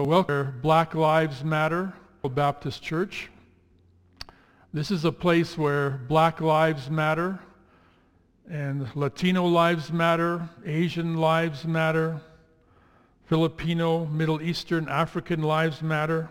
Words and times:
Welcome 0.00 0.60
Black 0.62 0.94
Lives 0.94 1.42
Matter 1.42 1.92
Baptist 2.22 2.84
Church. 2.84 3.30
This 4.72 4.92
is 4.92 5.04
a 5.04 5.10
place 5.10 5.58
where 5.58 5.90
black 5.90 6.40
lives 6.40 6.88
matter 6.88 7.40
and 8.48 8.86
Latino 8.94 9.44
lives 9.44 9.90
matter, 9.90 10.48
Asian 10.64 11.16
lives 11.16 11.64
matter, 11.64 12.20
Filipino, 13.26 14.06
Middle 14.06 14.40
Eastern, 14.40 14.88
African 14.88 15.42
lives 15.42 15.82
matter, 15.82 16.28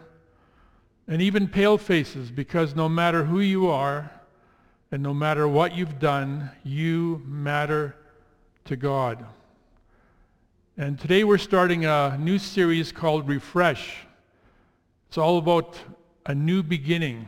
and 1.06 1.22
even 1.22 1.50
pale 1.50 1.78
faces 1.78 2.32
because 2.32 2.74
no 2.74 2.88
matter 2.88 3.26
who 3.26 3.42
you 3.42 3.68
are 3.68 4.10
and 4.94 5.04
no 5.04 5.14
matter 5.14 5.46
what 5.46 5.76
you've 5.76 6.00
done, 6.00 6.52
you 6.64 7.22
matter 7.26 7.98
to 8.64 8.78
God. 8.78 9.26
And 10.80 11.00
today 11.00 11.24
we're 11.24 11.40
starting 11.40 11.86
a 11.86 12.16
new 12.20 12.38
series 12.38 12.92
called 12.92 13.28
Refresh. 13.28 14.06
It's 15.08 15.18
all 15.18 15.40
about 15.40 15.76
a 16.28 16.36
new 16.36 16.62
beginning 16.62 17.28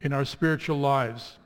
in 0.00 0.12
our 0.12 0.24
spiritual 0.24 0.80
lives. 0.80 1.38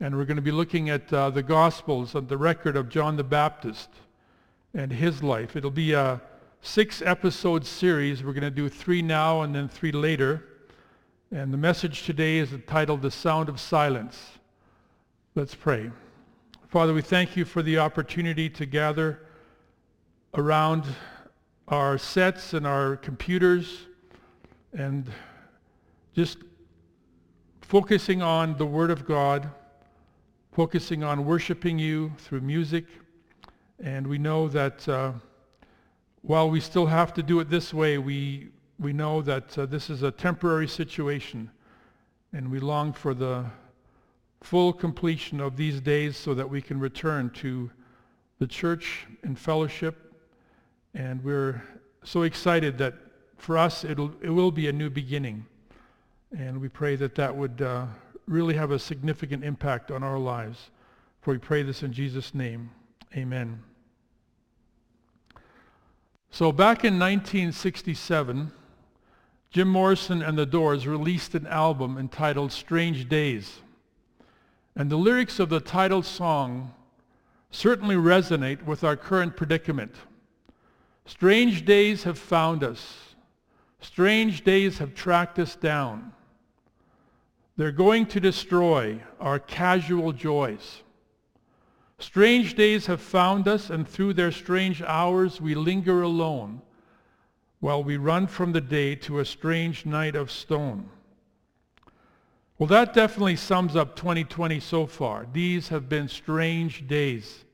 And 0.00 0.16
we're 0.16 0.24
going 0.24 0.36
to 0.36 0.42
be 0.42 0.50
looking 0.50 0.88
at 0.88 1.12
uh, 1.12 1.28
the 1.28 1.42
Gospels 1.42 2.14
and 2.14 2.26
the 2.30 2.38
record 2.38 2.78
of 2.78 2.88
John 2.88 3.18
the 3.18 3.24
Baptist 3.24 3.90
and 4.72 4.90
his 4.90 5.22
life. 5.22 5.54
It'll 5.54 5.70
be 5.70 5.92
a 5.92 6.18
six 6.62 7.02
episode 7.02 7.66
series. 7.66 8.24
We're 8.24 8.32
going 8.32 8.40
to 8.40 8.50
do 8.50 8.70
three 8.70 9.02
now 9.02 9.42
and 9.42 9.54
then 9.54 9.68
three 9.68 9.92
later. 9.92 10.46
And 11.30 11.52
the 11.52 11.58
message 11.58 12.04
today 12.04 12.38
is 12.38 12.54
entitled 12.54 13.02
The 13.02 13.10
Sound 13.10 13.50
of 13.50 13.60
Silence. 13.60 14.18
Let's 15.34 15.54
pray. 15.54 15.90
Father, 16.68 16.94
we 16.94 17.02
thank 17.02 17.36
you 17.36 17.44
for 17.44 17.62
the 17.62 17.76
opportunity 17.76 18.48
to 18.48 18.64
gather 18.64 19.20
around 20.34 20.84
our 21.68 21.98
sets 21.98 22.52
and 22.52 22.66
our 22.66 22.96
computers 22.96 23.86
and 24.72 25.10
just 26.14 26.38
focusing 27.60 28.22
on 28.22 28.56
the 28.56 28.66
Word 28.66 28.90
of 28.90 29.06
God, 29.06 29.48
focusing 30.52 31.02
on 31.02 31.24
worshiping 31.24 31.78
you 31.78 32.12
through 32.18 32.40
music. 32.40 32.84
And 33.82 34.06
we 34.06 34.18
know 34.18 34.48
that 34.48 34.86
uh, 34.88 35.12
while 36.22 36.50
we 36.50 36.60
still 36.60 36.86
have 36.86 37.14
to 37.14 37.22
do 37.22 37.40
it 37.40 37.48
this 37.48 37.72
way, 37.72 37.98
we, 37.98 38.48
we 38.78 38.92
know 38.92 39.22
that 39.22 39.56
uh, 39.56 39.66
this 39.66 39.88
is 39.88 40.02
a 40.02 40.10
temporary 40.10 40.68
situation. 40.68 41.50
And 42.32 42.50
we 42.50 42.60
long 42.60 42.92
for 42.92 43.14
the 43.14 43.46
full 44.42 44.72
completion 44.72 45.40
of 45.40 45.56
these 45.56 45.80
days 45.80 46.16
so 46.16 46.34
that 46.34 46.48
we 46.48 46.60
can 46.60 46.78
return 46.78 47.30
to 47.30 47.70
the 48.38 48.46
church 48.46 49.06
and 49.22 49.38
fellowship 49.38 50.07
and 50.98 51.22
we're 51.22 51.62
so 52.02 52.22
excited 52.22 52.76
that 52.78 52.92
for 53.36 53.56
us 53.56 53.84
it'll, 53.84 54.12
it 54.20 54.30
will 54.30 54.50
be 54.50 54.66
a 54.66 54.72
new 54.72 54.90
beginning. 54.90 55.46
And 56.36 56.60
we 56.60 56.68
pray 56.68 56.96
that 56.96 57.14
that 57.14 57.34
would 57.34 57.62
uh, 57.62 57.86
really 58.26 58.54
have 58.54 58.72
a 58.72 58.80
significant 58.80 59.44
impact 59.44 59.92
on 59.92 60.02
our 60.02 60.18
lives. 60.18 60.70
For 61.20 61.32
we 61.32 61.38
pray 61.38 61.62
this 61.62 61.84
in 61.84 61.92
Jesus' 61.92 62.34
name. 62.34 62.70
Amen. 63.16 63.62
So 66.32 66.50
back 66.50 66.84
in 66.84 66.98
1967, 66.98 68.50
Jim 69.50 69.68
Morrison 69.68 70.20
and 70.20 70.36
the 70.36 70.46
Doors 70.46 70.88
released 70.88 71.32
an 71.36 71.46
album 71.46 71.96
entitled 71.96 72.50
Strange 72.50 73.08
Days. 73.08 73.60
And 74.74 74.90
the 74.90 74.96
lyrics 74.96 75.38
of 75.38 75.48
the 75.48 75.60
title 75.60 76.02
song 76.02 76.74
certainly 77.52 77.94
resonate 77.94 78.64
with 78.64 78.82
our 78.82 78.96
current 78.96 79.36
predicament. 79.36 79.94
Strange 81.08 81.64
days 81.64 82.04
have 82.04 82.18
found 82.18 82.62
us. 82.62 83.14
Strange 83.80 84.44
days 84.44 84.76
have 84.76 84.94
tracked 84.94 85.38
us 85.38 85.56
down. 85.56 86.12
They're 87.56 87.72
going 87.72 88.04
to 88.06 88.20
destroy 88.20 89.00
our 89.18 89.38
casual 89.38 90.12
joys. 90.12 90.82
Strange 91.98 92.54
days 92.54 92.84
have 92.86 93.00
found 93.00 93.48
us, 93.48 93.70
and 93.70 93.88
through 93.88 94.12
their 94.12 94.30
strange 94.30 94.82
hours 94.82 95.40
we 95.40 95.54
linger 95.54 96.02
alone 96.02 96.60
while 97.60 97.82
we 97.82 97.96
run 97.96 98.26
from 98.26 98.52
the 98.52 98.60
day 98.60 98.94
to 98.94 99.18
a 99.18 99.24
strange 99.24 99.86
night 99.86 100.14
of 100.14 100.30
stone. 100.30 100.90
Well, 102.58 102.66
that 102.66 102.92
definitely 102.92 103.36
sums 103.36 103.76
up 103.76 103.96
2020 103.96 104.60
so 104.60 104.86
far. 104.86 105.26
These 105.32 105.68
have 105.68 105.88
been 105.88 106.06
strange 106.06 106.86
days. 106.86 107.46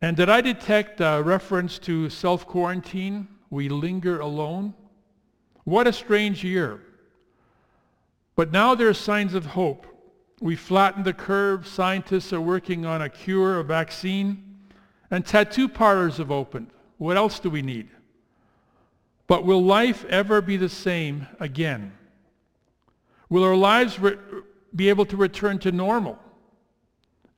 And 0.00 0.16
did 0.16 0.28
I 0.28 0.40
detect 0.40 1.00
a 1.00 1.22
reference 1.24 1.78
to 1.80 2.10
self-quarantine? 2.10 3.28
We 3.50 3.68
linger 3.68 4.20
alone. 4.20 4.74
What 5.64 5.86
a 5.86 5.92
strange 5.92 6.44
year. 6.44 6.80
But 8.36 8.52
now 8.52 8.74
there 8.74 8.88
are 8.88 8.94
signs 8.94 9.34
of 9.34 9.46
hope. 9.46 9.86
We 10.40 10.56
flattened 10.56 11.04
the 11.04 11.12
curve. 11.12 11.66
Scientists 11.66 12.32
are 12.32 12.40
working 12.40 12.84
on 12.84 13.00
a 13.00 13.08
cure, 13.08 13.60
a 13.60 13.64
vaccine. 13.64 14.58
And 15.10 15.24
tattoo 15.24 15.68
parlors 15.68 16.18
have 16.18 16.30
opened. 16.30 16.70
What 16.98 17.16
else 17.16 17.38
do 17.38 17.48
we 17.48 17.62
need? 17.62 17.88
But 19.26 19.44
will 19.44 19.62
life 19.62 20.04
ever 20.06 20.40
be 20.40 20.56
the 20.56 20.68
same 20.68 21.26
again? 21.40 21.92
Will 23.28 23.44
our 23.44 23.56
lives 23.56 23.98
re- 23.98 24.18
be 24.74 24.88
able 24.88 25.06
to 25.06 25.16
return 25.16 25.58
to 25.60 25.72
normal? 25.72 26.18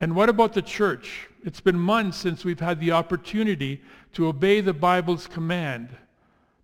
And 0.01 0.15
what 0.15 0.29
about 0.29 0.53
the 0.53 0.63
church? 0.63 1.29
It's 1.43 1.61
been 1.61 1.79
months 1.79 2.19
since 2.19 2.45
we've 2.45 2.61
had 2.61 2.81
the 2.81 2.93
opportunity 2.93 3.83
to 4.13 4.27
obey 4.27 4.61
the 4.61 4.75
Bible's 4.75 5.27
command 5.27 5.89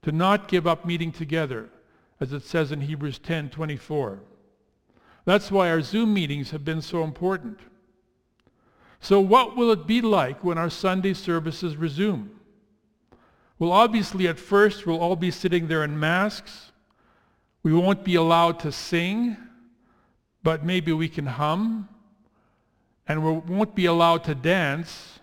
to 0.02 0.12
not 0.12 0.48
give 0.48 0.66
up 0.66 0.84
meeting 0.84 1.12
together, 1.12 1.70
as 2.20 2.32
it 2.32 2.42
says 2.42 2.72
in 2.72 2.82
Hebrews 2.82 3.18
10:24. 3.18 4.20
That's 5.24 5.50
why 5.50 5.70
our 5.70 5.80
Zoom 5.80 6.12
meetings 6.12 6.50
have 6.50 6.64
been 6.64 6.82
so 6.82 7.04
important. 7.04 7.60
So 9.00 9.20
what 9.20 9.56
will 9.56 9.70
it 9.70 9.86
be 9.86 10.00
like 10.00 10.44
when 10.44 10.58
our 10.58 10.70
Sunday 10.70 11.14
services 11.14 11.76
resume? 11.76 12.30
Well, 13.58 13.72
obviously 13.72 14.26
at 14.26 14.38
first 14.38 14.86
we'll 14.86 15.00
all 15.00 15.16
be 15.16 15.30
sitting 15.30 15.68
there 15.68 15.84
in 15.84 15.98
masks. 15.98 16.72
We 17.62 17.72
won't 17.72 18.04
be 18.04 18.16
allowed 18.16 18.58
to 18.60 18.72
sing, 18.72 19.36
but 20.42 20.64
maybe 20.64 20.92
we 20.92 21.08
can 21.08 21.26
hum 21.26 21.88
and 23.08 23.24
we 23.24 23.54
won't 23.54 23.74
be 23.74 23.86
allowed 23.86 24.24
to 24.24 24.34
dance. 24.34 25.20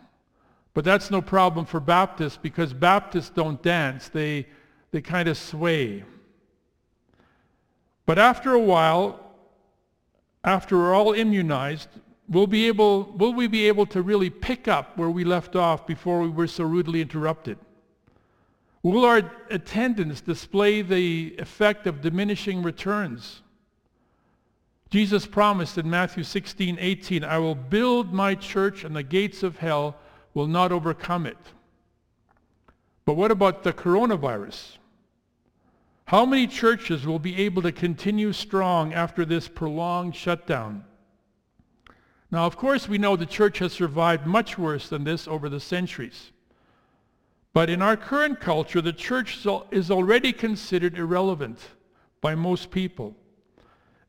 But 0.73 0.85
that's 0.85 1.09
no 1.09 1.21
problem 1.21 1.65
for 1.65 1.79
Baptists 1.79 2.37
because 2.37 2.73
Baptists 2.73 3.29
don't 3.29 3.61
dance. 3.61 4.09
They, 4.09 4.47
they 4.91 5.01
kind 5.01 5.27
of 5.27 5.37
sway. 5.37 6.03
But 8.05 8.19
after 8.19 8.53
a 8.53 8.59
while, 8.59 9.19
after 10.43 10.77
we're 10.77 10.93
all 10.93 11.13
immunized, 11.13 11.89
will 12.29 12.47
be 12.47 12.67
able, 12.67 13.03
will 13.17 13.33
we 13.33 13.47
be 13.47 13.67
able 13.67 13.85
to 13.87 14.01
really 14.01 14.29
pick 14.29 14.67
up 14.67 14.97
where 14.97 15.09
we 15.09 15.23
left 15.23 15.55
off 15.55 15.87
before 15.87 16.21
we 16.21 16.29
were 16.29 16.47
so 16.47 16.63
rudely 16.63 17.01
interrupted? 17.01 17.57
Will 18.83 19.03
our 19.03 19.29
attendance 19.49 20.21
display 20.21 20.81
the 20.81 21.35
effect 21.37 21.85
of 21.85 22.01
diminishing 22.01 22.63
returns? 22.63 23.41
Jesus 24.89 25.27
promised 25.27 25.77
in 25.77 25.89
Matthew 25.89 26.23
16, 26.23 26.77
18, 26.79 27.23
I 27.23 27.37
will 27.37 27.55
build 27.55 28.11
my 28.11 28.33
church 28.33 28.83
and 28.83 28.95
the 28.95 29.03
gates 29.03 29.43
of 29.43 29.57
hell 29.57 29.97
will 30.33 30.47
not 30.47 30.71
overcome 30.71 31.25
it. 31.27 31.37
But 33.05 33.13
what 33.13 33.31
about 33.31 33.63
the 33.63 33.73
coronavirus? 33.73 34.77
How 36.05 36.25
many 36.25 36.47
churches 36.47 37.05
will 37.05 37.19
be 37.19 37.35
able 37.37 37.61
to 37.61 37.71
continue 37.71 38.33
strong 38.33 38.93
after 38.93 39.25
this 39.25 39.47
prolonged 39.47 40.15
shutdown? 40.15 40.83
Now, 42.31 42.45
of 42.45 42.57
course, 42.57 42.89
we 42.89 42.97
know 42.97 43.15
the 43.15 43.27
church 43.27 43.59
has 43.59 43.73
survived 43.73 44.25
much 44.25 44.57
worse 44.57 44.89
than 44.89 45.03
this 45.03 45.27
over 45.27 45.49
the 45.49 45.59
centuries. 45.59 46.31
But 47.53 47.69
in 47.69 47.81
our 47.81 47.97
current 47.97 48.39
culture, 48.39 48.81
the 48.81 48.93
church 48.93 49.45
is 49.71 49.91
already 49.91 50.33
considered 50.33 50.97
irrelevant 50.97 51.59
by 52.21 52.33
most 52.33 52.71
people. 52.71 53.15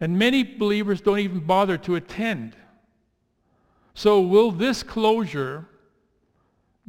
And 0.00 0.18
many 0.18 0.42
believers 0.42 1.00
don't 1.00 1.18
even 1.18 1.40
bother 1.40 1.76
to 1.78 1.94
attend. 1.94 2.56
So 3.94 4.20
will 4.20 4.50
this 4.50 4.82
closure 4.82 5.66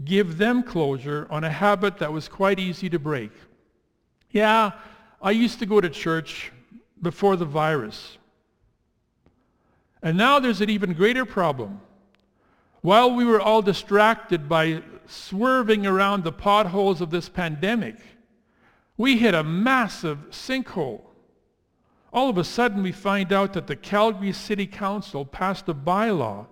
give 0.04 0.38
them 0.38 0.64
closure 0.64 1.28
on 1.30 1.44
a 1.44 1.50
habit 1.50 1.98
that 1.98 2.14
was 2.14 2.30
quite 2.30 2.60
easy 2.60 2.90
to 2.90 3.00
break? 3.00 3.32
Yeah, 4.32 4.72
I 5.22 5.32
used 5.32 5.60
to 5.60 5.66
go 5.66 5.82
to 5.82 5.90
church 5.90 6.52
before 7.02 7.36
the 7.36 7.46
virus. 7.46 8.18
And 10.02 10.18
now 10.18 10.40
there's 10.40 10.62
an 10.62 10.70
even 10.70 10.94
greater 10.94 11.26
problem. 11.26 11.82
While 12.82 13.14
we 13.14 13.26
were 13.26 13.42
all 13.42 13.62
distracted 13.62 14.50
by 14.50 14.82
swerving 15.06 15.86
around 15.86 16.24
the 16.24 16.32
potholes 16.32 17.02
of 17.02 17.12
this 17.12 17.30
pandemic, 17.30 17.98
we 18.98 19.18
hit 19.18 19.36
a 19.36 19.44
massive 19.44 20.18
sinkhole. 20.32 21.02
All 22.14 22.30
of 22.30 22.38
a 22.38 22.44
sudden, 22.44 22.84
we 22.84 22.92
find 22.92 23.32
out 23.32 23.54
that 23.54 23.68
the 23.68 23.76
Calgary 23.76 24.34
City 24.34 24.68
Council 24.68 25.26
passed 25.26 25.70
a 25.70 25.74
bylaw 25.74 26.48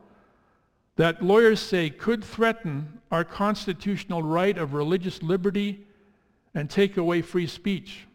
that 0.95 1.21
lawyers 1.21 1.59
say 1.59 1.89
could 1.89 2.23
threaten 2.23 3.01
our 3.11 3.23
constitutional 3.23 4.23
right 4.23 4.57
of 4.57 4.73
religious 4.73 5.21
liberty 5.21 5.85
and 6.53 6.69
take 6.69 6.97
away 6.97 7.21
free 7.21 7.47
speech. 7.47 8.05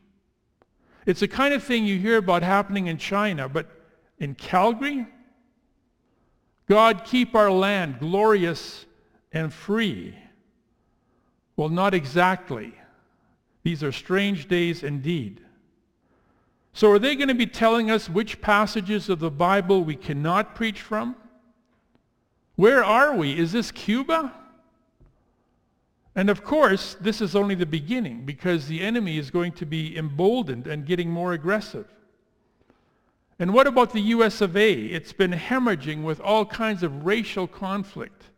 It's 1.07 1.21
the 1.21 1.29
kind 1.29 1.53
of 1.53 1.63
thing 1.63 1.85
you 1.85 1.99
hear 1.99 2.17
about 2.17 2.43
happening 2.43 2.87
in 2.87 2.97
China, 2.97 3.49
but 3.49 3.71
in 4.19 4.35
Calgary, 4.35 5.07
God 6.67 7.05
keep 7.05 7.35
our 7.35 7.51
land 7.51 7.99
glorious 8.01 8.87
and 9.33 9.53
free. 9.53 10.15
Well, 11.57 11.69
not 11.69 11.93
exactly. 11.93 12.75
These 13.63 13.83
are 13.83 13.93
strange 13.93 14.49
days 14.49 14.83
indeed. 14.83 15.44
So 16.75 16.91
are 16.91 16.99
they 16.99 17.15
going 17.15 17.29
to 17.29 17.35
be 17.35 17.47
telling 17.47 17.89
us 17.89 18.11
which 18.11 18.41
passages 18.41 19.09
of 19.09 19.21
the 19.21 19.31
Bible 19.31 19.85
we 19.85 19.95
cannot 19.95 20.57
preach 20.57 20.81
from? 20.81 21.15
Where 22.57 22.85
are 22.85 23.15
we? 23.15 23.39
Is 23.39 23.53
this 23.53 23.71
Cuba? 23.71 24.33
And 26.17 26.29
of 26.29 26.43
course, 26.43 26.97
this 27.01 27.21
is 27.21 27.37
only 27.37 27.55
the 27.55 27.65
beginning 27.65 28.25
because 28.25 28.67
the 28.67 28.81
enemy 28.81 29.19
is 29.19 29.31
going 29.31 29.53
to 29.53 29.65
be 29.65 29.97
emboldened 29.97 30.67
and 30.67 30.85
getting 30.85 31.11
more 31.11 31.33
aggressive. 31.33 31.87
And 33.39 33.55
what 33.55 33.69
about 33.69 33.93
the 33.93 34.01
US 34.01 34.41
of 34.41 34.57
A? 34.57 34.73
It's 34.73 35.13
been 35.13 35.33
hemorrhaging 35.33 36.03
with 36.03 36.21
all 36.21 36.45
kinds 36.45 36.83
of 36.83 37.07
racial 37.07 37.47
conflict. 37.47 38.31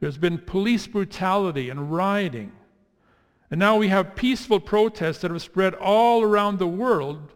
There's 0.00 0.18
been 0.18 0.38
police 0.38 0.86
brutality 0.86 1.68
and 1.68 1.92
rioting. 1.92 2.52
And 3.50 3.58
now 3.58 3.76
we 3.76 3.88
have 3.88 4.16
peaceful 4.16 4.58
protests 4.58 5.18
that 5.18 5.30
have 5.30 5.42
spread 5.42 5.74
all 5.74 6.22
around 6.22 6.58
the 6.58 6.66
world 6.66 7.32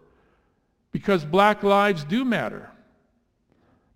because 0.96 1.26
black 1.26 1.62
lives 1.62 2.04
do 2.04 2.24
matter. 2.24 2.70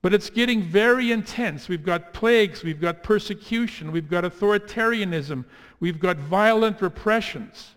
But 0.03 0.13
it's 0.13 0.29
getting 0.29 0.61
very 0.63 1.13
intense. 1.13 1.67
We've 1.67 1.83
got 1.83 2.13
plagues, 2.13 2.63
we've 2.63 2.79
got 2.79 3.03
persecution, 3.03 3.91
we've 3.91 4.11
got 4.11 4.25
authoritarianism, 4.25 5.47
we've 5.81 5.99
got 5.99 6.19
violent 6.19 6.83
repressions. 6.83 7.77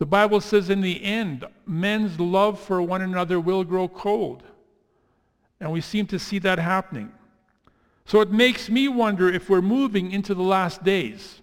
The 0.00 0.06
Bible 0.06 0.40
says 0.40 0.68
in 0.68 0.80
the 0.80 1.00
end, 1.00 1.44
men's 1.64 2.18
love 2.18 2.58
for 2.58 2.82
one 2.82 3.02
another 3.02 3.38
will 3.38 3.62
grow 3.62 3.86
cold. 3.86 4.42
And 5.60 5.70
we 5.70 5.80
seem 5.80 6.08
to 6.08 6.18
see 6.18 6.40
that 6.40 6.58
happening. 6.58 7.12
So 8.04 8.20
it 8.20 8.32
makes 8.32 8.68
me 8.68 8.88
wonder 8.88 9.32
if 9.32 9.48
we're 9.48 9.62
moving 9.62 10.10
into 10.10 10.34
the 10.34 10.42
last 10.42 10.82
days. 10.82 11.40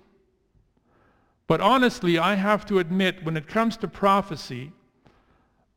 But 1.48 1.62
honestly, 1.62 2.18
I 2.18 2.36
have 2.36 2.66
to 2.66 2.80
admit, 2.80 3.24
when 3.24 3.38
it 3.38 3.48
comes 3.48 3.78
to 3.78 3.88
prophecy, 3.88 4.74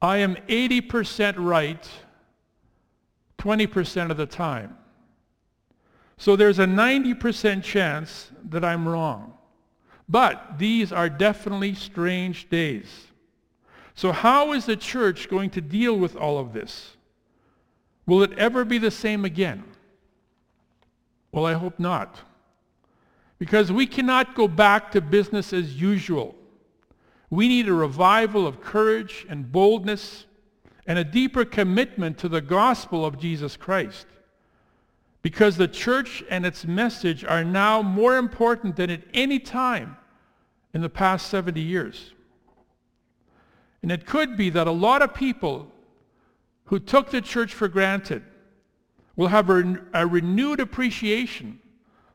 I 0.02 0.18
am 0.18 0.36
80% 0.48 1.34
right 1.38 1.88
20% 3.40 4.10
of 4.10 4.16
the 4.16 4.26
time. 4.26 4.76
So 6.18 6.36
there's 6.36 6.58
a 6.58 6.66
90% 6.66 7.62
chance 7.62 8.30
that 8.50 8.64
I'm 8.64 8.86
wrong. 8.86 9.34
But 10.08 10.58
these 10.58 10.92
are 10.92 11.08
definitely 11.08 11.74
strange 11.74 12.50
days. 12.50 13.06
So 13.94 14.12
how 14.12 14.52
is 14.52 14.66
the 14.66 14.76
church 14.76 15.28
going 15.30 15.50
to 15.50 15.60
deal 15.60 15.96
with 15.96 16.16
all 16.16 16.38
of 16.38 16.52
this? 16.52 16.96
Will 18.06 18.22
it 18.22 18.32
ever 18.38 18.64
be 18.64 18.78
the 18.78 18.90
same 18.90 19.24
again? 19.24 19.64
Well, 21.32 21.46
I 21.46 21.54
hope 21.54 21.78
not. 21.78 22.20
Because 23.38 23.72
we 23.72 23.86
cannot 23.86 24.34
go 24.34 24.48
back 24.48 24.90
to 24.92 25.00
business 25.00 25.52
as 25.52 25.80
usual. 25.80 26.34
We 27.30 27.46
need 27.46 27.68
a 27.68 27.72
revival 27.72 28.46
of 28.46 28.60
courage 28.60 29.24
and 29.28 29.50
boldness 29.50 30.26
and 30.86 30.98
a 30.98 31.04
deeper 31.04 31.44
commitment 31.44 32.18
to 32.18 32.28
the 32.28 32.40
gospel 32.40 33.06
of 33.06 33.18
Jesus 33.18 33.56
Christ. 33.56 34.06
Because 35.22 35.56
the 35.56 35.68
church 35.68 36.24
and 36.28 36.44
its 36.44 36.64
message 36.64 37.24
are 37.24 37.44
now 37.44 37.82
more 37.82 38.16
important 38.16 38.76
than 38.76 38.90
at 38.90 39.02
any 39.14 39.38
time 39.38 39.96
in 40.74 40.80
the 40.80 40.88
past 40.88 41.28
70 41.28 41.60
years. 41.60 42.12
And 43.82 43.92
it 43.92 44.06
could 44.06 44.36
be 44.36 44.50
that 44.50 44.66
a 44.66 44.72
lot 44.72 45.02
of 45.02 45.14
people 45.14 45.70
who 46.64 46.78
took 46.78 47.10
the 47.10 47.20
church 47.20 47.54
for 47.54 47.68
granted 47.68 48.22
will 49.16 49.28
have 49.28 49.50
a, 49.50 50.06
renewed 50.06 50.60
appreciation 50.60 51.58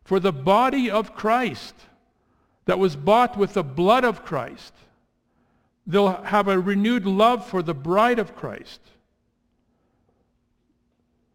for 0.03 0.19
the 0.19 0.31
body 0.33 0.89
of 0.89 1.13
Christ 1.15 1.75
that 2.65 2.79
was 2.79 2.95
bought 2.95 3.37
with 3.37 3.53
the 3.53 3.63
blood 3.63 4.03
of 4.03 4.23
Christ. 4.23 4.73
They'll 5.87 6.23
have 6.23 6.47
a 6.47 6.59
renewed 6.59 7.05
love 7.05 7.45
for 7.45 7.61
the 7.61 7.73
bride 7.73 8.19
of 8.19 8.35
Christ. 8.35 8.81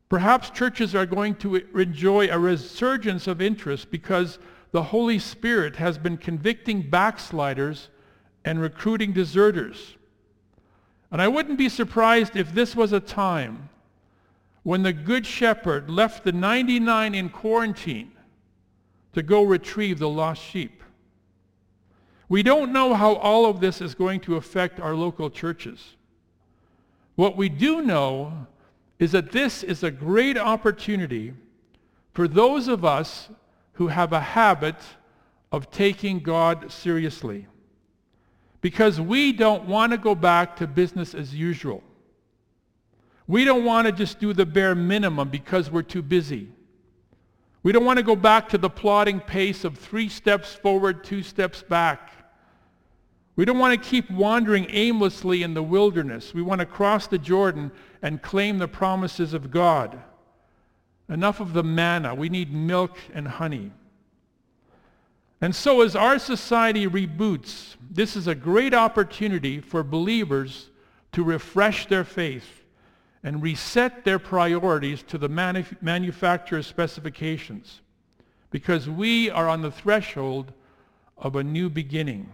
Perhaps 0.08 0.50
churches 0.50 0.94
are 0.94 1.06
going 1.06 1.36
to 1.36 1.56
enjoy 1.78 2.28
a 2.28 2.38
resurgence 2.38 3.28
of 3.28 3.40
interest 3.40 3.92
because 3.92 4.40
the 4.72 4.82
Holy 4.82 5.20
Spirit 5.20 5.76
has 5.76 5.98
been 5.98 6.16
convicting 6.16 6.90
backsliders 6.90 7.88
and 8.44 8.60
recruiting 8.60 9.12
deserters. 9.12 9.96
And 11.12 11.22
I 11.22 11.28
wouldn't 11.28 11.58
be 11.58 11.68
surprised 11.68 12.36
if 12.36 12.52
this 12.52 12.74
was 12.74 12.92
a 12.92 13.00
time 13.00 13.68
when 14.62 14.82
the 14.82 14.92
Good 14.92 15.26
Shepherd 15.26 15.90
left 15.90 16.24
the 16.24 16.32
99 16.32 17.14
in 17.14 17.28
quarantine 17.30 18.12
to 19.12 19.22
go 19.22 19.42
retrieve 19.42 19.98
the 19.98 20.08
lost 20.08 20.42
sheep. 20.42 20.79
We 22.30 22.44
don't 22.44 22.72
know 22.72 22.94
how 22.94 23.16
all 23.16 23.44
of 23.44 23.58
this 23.58 23.80
is 23.80 23.96
going 23.96 24.20
to 24.20 24.36
affect 24.36 24.78
our 24.78 24.94
local 24.94 25.30
churches. 25.30 25.96
What 27.16 27.36
we 27.36 27.48
do 27.48 27.82
know 27.82 28.46
is 29.00 29.10
that 29.12 29.32
this 29.32 29.64
is 29.64 29.82
a 29.82 29.90
great 29.90 30.38
opportunity 30.38 31.34
for 32.12 32.28
those 32.28 32.68
of 32.68 32.84
us 32.84 33.28
who 33.72 33.88
have 33.88 34.12
a 34.12 34.20
habit 34.20 34.76
of 35.50 35.72
taking 35.72 36.20
God 36.20 36.70
seriously. 36.70 37.48
Because 38.60 39.00
we 39.00 39.32
don't 39.32 39.66
want 39.66 39.90
to 39.90 39.98
go 39.98 40.14
back 40.14 40.54
to 40.56 40.68
business 40.68 41.14
as 41.14 41.34
usual. 41.34 41.82
We 43.26 43.42
don't 43.42 43.64
want 43.64 43.86
to 43.86 43.92
just 43.92 44.20
do 44.20 44.32
the 44.32 44.46
bare 44.46 44.76
minimum 44.76 45.30
because 45.30 45.68
we're 45.68 45.82
too 45.82 46.02
busy. 46.02 46.52
We 47.64 47.72
don't 47.72 47.84
want 47.84 47.96
to 47.96 48.04
go 48.04 48.14
back 48.14 48.48
to 48.50 48.58
the 48.58 48.70
plodding 48.70 49.18
pace 49.18 49.64
of 49.64 49.76
three 49.76 50.08
steps 50.08 50.54
forward, 50.54 51.02
two 51.02 51.24
steps 51.24 51.62
back. 51.62 52.12
We 53.36 53.44
don't 53.44 53.58
want 53.58 53.80
to 53.80 53.88
keep 53.88 54.10
wandering 54.10 54.66
aimlessly 54.70 55.42
in 55.42 55.54
the 55.54 55.62
wilderness. 55.62 56.34
We 56.34 56.42
want 56.42 56.58
to 56.60 56.66
cross 56.66 57.06
the 57.06 57.18
Jordan 57.18 57.70
and 58.02 58.20
claim 58.20 58.58
the 58.58 58.68
promises 58.68 59.34
of 59.34 59.50
God. 59.50 59.98
Enough 61.08 61.40
of 61.40 61.52
the 61.52 61.62
manna. 61.62 62.14
We 62.14 62.28
need 62.28 62.52
milk 62.52 62.98
and 63.14 63.26
honey. 63.26 63.72
And 65.40 65.54
so 65.54 65.80
as 65.80 65.96
our 65.96 66.18
society 66.18 66.86
reboots, 66.86 67.76
this 67.90 68.14
is 68.14 68.26
a 68.26 68.34
great 68.34 68.74
opportunity 68.74 69.60
for 69.60 69.82
believers 69.82 70.70
to 71.12 71.24
refresh 71.24 71.86
their 71.86 72.04
faith 72.04 72.64
and 73.22 73.42
reset 73.42 74.04
their 74.04 74.18
priorities 74.18 75.02
to 75.04 75.18
the 75.18 75.28
manuf- 75.28 75.80
manufacturer's 75.82 76.66
specifications 76.66 77.80
because 78.50 78.88
we 78.88 79.30
are 79.30 79.48
on 79.48 79.62
the 79.62 79.70
threshold 79.70 80.52
of 81.16 81.36
a 81.36 81.44
new 81.44 81.70
beginning. 81.70 82.30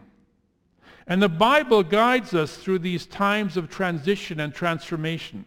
And 1.07 1.23
the 1.23 1.29
Bible 1.29 1.83
guides 1.83 2.35
us 2.35 2.57
through 2.57 2.81
these 2.81 3.07
times 3.07 3.57
of 3.57 3.71
transition 3.71 4.41
and 4.41 4.53
transformation. 4.53 5.45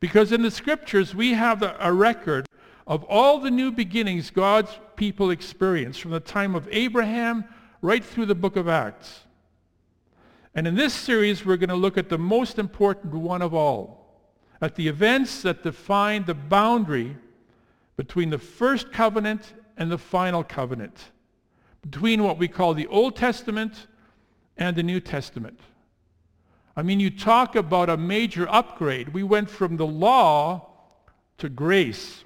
Because 0.00 0.32
in 0.32 0.42
the 0.42 0.50
scriptures, 0.50 1.14
we 1.14 1.32
have 1.32 1.62
a 1.62 1.92
record 1.92 2.46
of 2.86 3.02
all 3.04 3.38
the 3.38 3.50
new 3.50 3.72
beginnings 3.72 4.30
God's 4.30 4.70
people 4.94 5.30
experienced 5.30 6.00
from 6.00 6.10
the 6.10 6.20
time 6.20 6.54
of 6.54 6.68
Abraham 6.70 7.44
right 7.80 8.04
through 8.04 8.26
the 8.26 8.34
book 8.34 8.56
of 8.56 8.68
Acts. 8.68 9.20
And 10.54 10.66
in 10.66 10.74
this 10.74 10.94
series, 10.94 11.44
we're 11.44 11.56
going 11.56 11.70
to 11.70 11.74
look 11.74 11.98
at 11.98 12.08
the 12.08 12.18
most 12.18 12.58
important 12.58 13.14
one 13.14 13.42
of 13.42 13.54
all, 13.54 14.20
at 14.60 14.74
the 14.74 14.88
events 14.88 15.42
that 15.42 15.62
define 15.62 16.24
the 16.24 16.34
boundary 16.34 17.16
between 17.96 18.30
the 18.30 18.38
first 18.38 18.92
covenant 18.92 19.54
and 19.76 19.90
the 19.90 19.98
final 19.98 20.44
covenant, 20.44 21.10
between 21.82 22.22
what 22.22 22.38
we 22.38 22.48
call 22.48 22.74
the 22.74 22.86
Old 22.86 23.16
Testament 23.16 23.86
and 24.56 24.76
the 24.76 24.82
New 24.82 25.00
Testament. 25.00 25.60
I 26.76 26.82
mean, 26.82 27.00
you 27.00 27.10
talk 27.10 27.56
about 27.56 27.88
a 27.88 27.96
major 27.96 28.48
upgrade. 28.48 29.10
We 29.10 29.22
went 29.22 29.48
from 29.48 29.76
the 29.76 29.86
law 29.86 30.68
to 31.38 31.48
grace. 31.48 32.24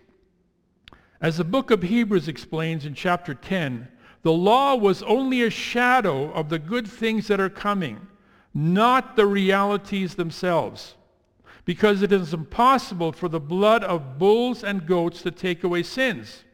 As 1.21 1.37
the 1.37 1.45
book 1.45 1.71
of 1.71 1.83
Hebrews 1.83 2.29
explains 2.29 2.85
in 2.85 2.95
chapter 2.95 3.35
10, 3.35 3.89
the 4.23 4.33
law 4.33 4.75
was 4.75 5.03
only 5.05 5.43
a 5.43 5.51
shadow 5.51 6.33
of 6.33 6.49
the 6.49 6.59
good 6.59 6.87
things 6.87 7.29
that 7.29 7.41
are 7.41 7.49
coming, 7.49 8.07
not 8.53 9.17
the 9.17 9.27
realities 9.27 10.15
themselves. 10.15 10.95
Because 11.65 12.03
it 12.03 12.11
is 12.11 12.35
impossible 12.35 13.13
for 13.13 13.29
the 13.29 13.41
blood 13.41 13.85
of 13.85 14.19
bulls 14.19 14.65
and 14.65 14.87
goats 14.87 15.23
to 15.23 15.31
take 15.31 15.63
away 15.63 15.83
sins. 15.83 16.45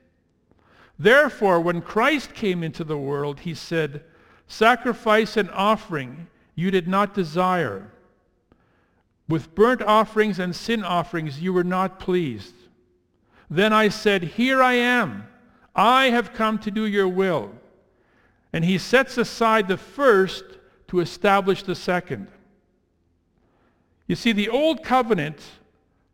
Therefore, 0.99 1.61
when 1.61 1.81
Christ 1.81 2.35
came 2.35 2.63
into 2.63 2.85
the 2.85 2.99
world, 2.99 3.41
he 3.41 3.55
said, 3.55 4.05
Sacrifice 4.49 5.37
and 5.37 5.51
offering 5.51 6.29
you 6.55 6.71
did 6.71 6.89
not 6.89 7.15
desire. 7.15 7.91
With 9.29 9.55
burnt 9.55 9.83
offerings 9.83 10.39
and 10.39 10.55
sin 10.55 10.85
offerings 10.85 11.41
you 11.41 11.53
were 11.53 11.65
not 11.65 11.99
pleased. 11.99 12.55
Then 13.51 13.73
I 13.73 13.89
said, 13.89 14.23
Here 14.23 14.63
I 14.63 14.75
am. 14.75 15.27
I 15.75 16.07
have 16.07 16.33
come 16.33 16.59
to 16.61 16.71
do 16.71 16.87
your 16.87 17.09
will. 17.09 17.53
And 18.53 18.65
he 18.65 18.79
sets 18.79 19.19
aside 19.19 19.69
the 19.69 19.77
first 19.77 20.45
to 20.89 21.01
establish 21.01 21.63
the 21.63 21.75
second. 21.75 22.29
You 24.07 24.15
see, 24.15 24.33
the 24.33 24.49
old 24.49 24.83
covenant 24.83 25.41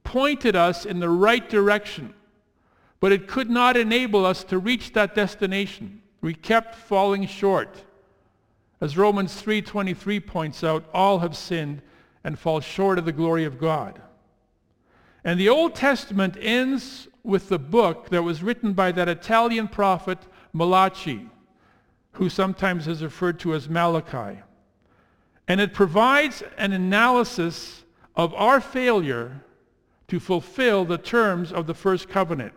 pointed 0.02 0.56
us 0.56 0.84
in 0.84 0.98
the 0.98 1.10
right 1.10 1.48
direction, 1.48 2.14
but 3.00 3.12
it 3.12 3.28
could 3.28 3.50
not 3.50 3.76
enable 3.76 4.24
us 4.24 4.42
to 4.44 4.58
reach 4.58 4.92
that 4.94 5.14
destination. 5.14 6.02
We 6.20 6.34
kept 6.34 6.74
falling 6.74 7.26
short. 7.26 7.84
As 8.82 8.96
Romans 8.96 9.40
3.23 9.40 10.26
points 10.26 10.64
out, 10.64 10.84
all 10.92 11.20
have 11.20 11.36
sinned 11.36 11.82
and 12.24 12.36
fall 12.36 12.58
short 12.58 12.98
of 12.98 13.04
the 13.04 13.12
glory 13.12 13.44
of 13.44 13.60
God. 13.60 14.02
And 15.22 15.38
the 15.38 15.48
Old 15.48 15.76
Testament 15.76 16.36
ends 16.40 17.06
with 17.22 17.48
the 17.48 17.60
book 17.60 18.08
that 18.08 18.24
was 18.24 18.42
written 18.42 18.72
by 18.72 18.90
that 18.90 19.08
Italian 19.08 19.68
prophet 19.68 20.18
Malachi, 20.52 21.30
who 22.14 22.28
sometimes 22.28 22.88
is 22.88 23.04
referred 23.04 23.38
to 23.38 23.54
as 23.54 23.68
Malachi. 23.68 24.40
And 25.46 25.60
it 25.60 25.74
provides 25.74 26.42
an 26.58 26.72
analysis 26.72 27.84
of 28.16 28.34
our 28.34 28.60
failure 28.60 29.44
to 30.08 30.18
fulfill 30.18 30.84
the 30.84 30.98
terms 30.98 31.52
of 31.52 31.68
the 31.68 31.74
first 31.74 32.08
covenant. 32.08 32.54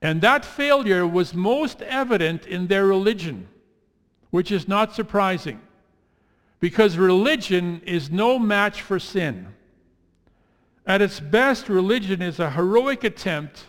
And 0.00 0.20
that 0.20 0.44
failure 0.44 1.04
was 1.04 1.34
most 1.34 1.82
evident 1.82 2.46
in 2.46 2.68
their 2.68 2.86
religion, 2.86 3.48
which 4.30 4.52
is 4.52 4.68
not 4.68 4.94
surprising, 4.94 5.60
because 6.60 6.96
religion 6.96 7.80
is 7.84 8.10
no 8.10 8.38
match 8.38 8.82
for 8.82 8.98
sin. 8.98 9.48
At 10.86 11.02
its 11.02 11.20
best, 11.20 11.68
religion 11.68 12.22
is 12.22 12.40
a 12.40 12.50
heroic 12.50 13.04
attempt 13.04 13.64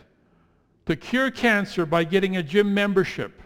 to 0.86 0.96
cure 0.96 1.32
cancer 1.32 1.86
by 1.86 2.04
getting 2.04 2.38
a 2.38 2.44
gym 2.44 2.74
membership. 2.74 3.42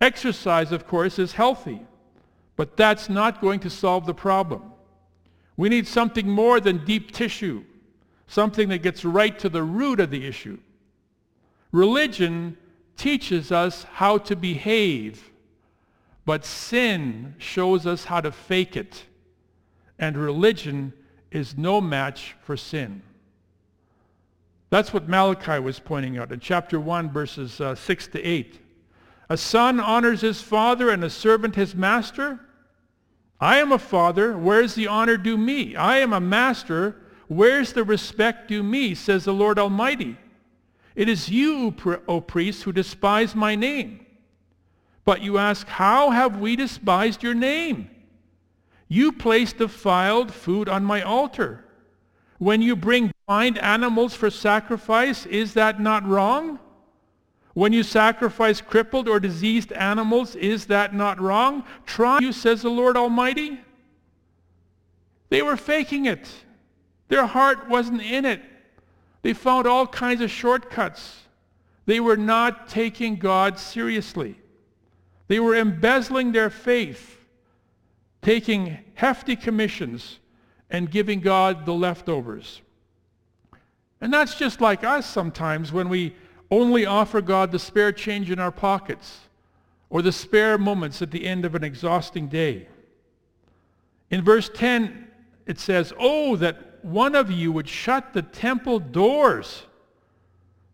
Exercise, 0.00 0.72
of 0.72 0.86
course, 0.86 1.18
is 1.18 1.32
healthy, 1.32 1.80
but 2.56 2.76
that's 2.76 3.08
not 3.08 3.40
going 3.40 3.60
to 3.60 3.70
solve 3.70 4.06
the 4.06 4.14
problem. 4.14 4.72
We 5.56 5.68
need 5.68 5.86
something 5.86 6.28
more 6.28 6.60
than 6.60 6.84
deep 6.84 7.12
tissue, 7.12 7.64
something 8.26 8.68
that 8.68 8.82
gets 8.82 9.04
right 9.04 9.38
to 9.38 9.48
the 9.48 9.62
root 9.62 10.00
of 10.00 10.10
the 10.10 10.26
issue. 10.26 10.58
Religion 11.72 12.56
teaches 12.96 13.52
us 13.52 13.84
how 13.84 14.18
to 14.18 14.36
behave, 14.36 15.30
but 16.26 16.44
sin 16.44 17.36
shows 17.38 17.86
us 17.86 18.04
how 18.04 18.20
to 18.20 18.32
fake 18.32 18.76
it. 18.76 19.04
And 19.98 20.16
religion 20.16 20.92
is 21.30 21.56
no 21.56 21.80
match 21.80 22.34
for 22.42 22.56
sin. 22.56 23.00
That's 24.68 24.92
what 24.92 25.08
Malachi 25.08 25.60
was 25.60 25.78
pointing 25.78 26.18
out 26.18 26.32
in 26.32 26.40
chapter 26.40 26.80
1, 26.80 27.10
verses 27.10 27.60
uh, 27.60 27.76
6 27.76 28.08
to 28.08 28.22
8. 28.22 28.60
A 29.30 29.36
son 29.36 29.80
honors 29.80 30.20
his 30.20 30.42
father 30.42 30.90
and 30.90 31.04
a 31.04 31.10
servant 31.10 31.54
his 31.54 31.74
master. 31.74 32.40
I 33.40 33.58
am 33.58 33.70
a 33.70 33.78
father. 33.78 34.36
Where's 34.36 34.74
the 34.74 34.88
honor 34.88 35.16
due 35.16 35.38
me? 35.38 35.76
I 35.76 35.98
am 35.98 36.12
a 36.12 36.20
master. 36.20 36.96
Where's 37.28 37.72
the 37.72 37.84
respect 37.84 38.48
due 38.48 38.62
me, 38.62 38.94
says 38.94 39.24
the 39.24 39.32
Lord 39.32 39.58
Almighty. 39.58 40.16
It 40.96 41.08
is 41.08 41.28
you, 41.28 41.74
O 42.08 42.20
priests, 42.20 42.62
who 42.62 42.72
despise 42.72 43.34
my 43.34 43.54
name. 43.54 44.05
But 45.06 45.22
you 45.22 45.38
ask, 45.38 45.66
how 45.68 46.10
have 46.10 46.40
we 46.40 46.56
despised 46.56 47.22
your 47.22 47.32
name? 47.32 47.88
You 48.88 49.12
place 49.12 49.52
defiled 49.52 50.34
food 50.34 50.68
on 50.68 50.84
my 50.84 51.00
altar. 51.00 51.64
When 52.38 52.60
you 52.60 52.74
bring 52.74 53.12
blind 53.26 53.56
animals 53.58 54.14
for 54.14 54.30
sacrifice, 54.30 55.24
is 55.24 55.54
that 55.54 55.80
not 55.80 56.04
wrong? 56.06 56.58
When 57.54 57.72
you 57.72 57.84
sacrifice 57.84 58.60
crippled 58.60 59.08
or 59.08 59.20
diseased 59.20 59.72
animals, 59.72 60.34
is 60.34 60.66
that 60.66 60.92
not 60.92 61.20
wrong? 61.20 61.64
Try 61.86 62.18
you, 62.20 62.32
says 62.32 62.62
the 62.62 62.68
Lord 62.68 62.96
Almighty. 62.96 63.60
They 65.28 65.40
were 65.40 65.56
faking 65.56 66.06
it. 66.06 66.28
Their 67.08 67.26
heart 67.26 67.68
wasn't 67.68 68.02
in 68.02 68.24
it. 68.24 68.42
They 69.22 69.34
found 69.34 69.68
all 69.68 69.86
kinds 69.86 70.20
of 70.20 70.32
shortcuts. 70.32 71.22
They 71.86 72.00
were 72.00 72.16
not 72.16 72.68
taking 72.68 73.16
God 73.16 73.58
seriously. 73.58 74.36
They 75.28 75.40
were 75.40 75.54
embezzling 75.54 76.32
their 76.32 76.50
faith 76.50 77.16
taking 78.22 78.78
hefty 78.94 79.36
commissions 79.36 80.18
and 80.68 80.90
giving 80.90 81.20
God 81.20 81.64
the 81.64 81.72
leftovers. 81.72 82.60
And 84.00 84.12
that's 84.12 84.34
just 84.34 84.60
like 84.60 84.82
us 84.82 85.06
sometimes 85.06 85.72
when 85.72 85.88
we 85.88 86.16
only 86.50 86.86
offer 86.86 87.20
God 87.20 87.52
the 87.52 87.58
spare 87.58 87.92
change 87.92 88.30
in 88.30 88.38
our 88.38 88.50
pockets 88.50 89.20
or 89.90 90.02
the 90.02 90.12
spare 90.12 90.58
moments 90.58 91.02
at 91.02 91.12
the 91.12 91.24
end 91.24 91.44
of 91.44 91.54
an 91.54 91.62
exhausting 91.62 92.26
day. 92.26 92.66
In 94.10 94.22
verse 94.22 94.50
10, 94.52 95.06
it 95.46 95.58
says, 95.60 95.92
Oh, 95.98 96.36
that 96.36 96.84
one 96.84 97.14
of 97.14 97.30
you 97.30 97.52
would 97.52 97.68
shut 97.68 98.12
the 98.12 98.22
temple 98.22 98.80
doors 98.80 99.65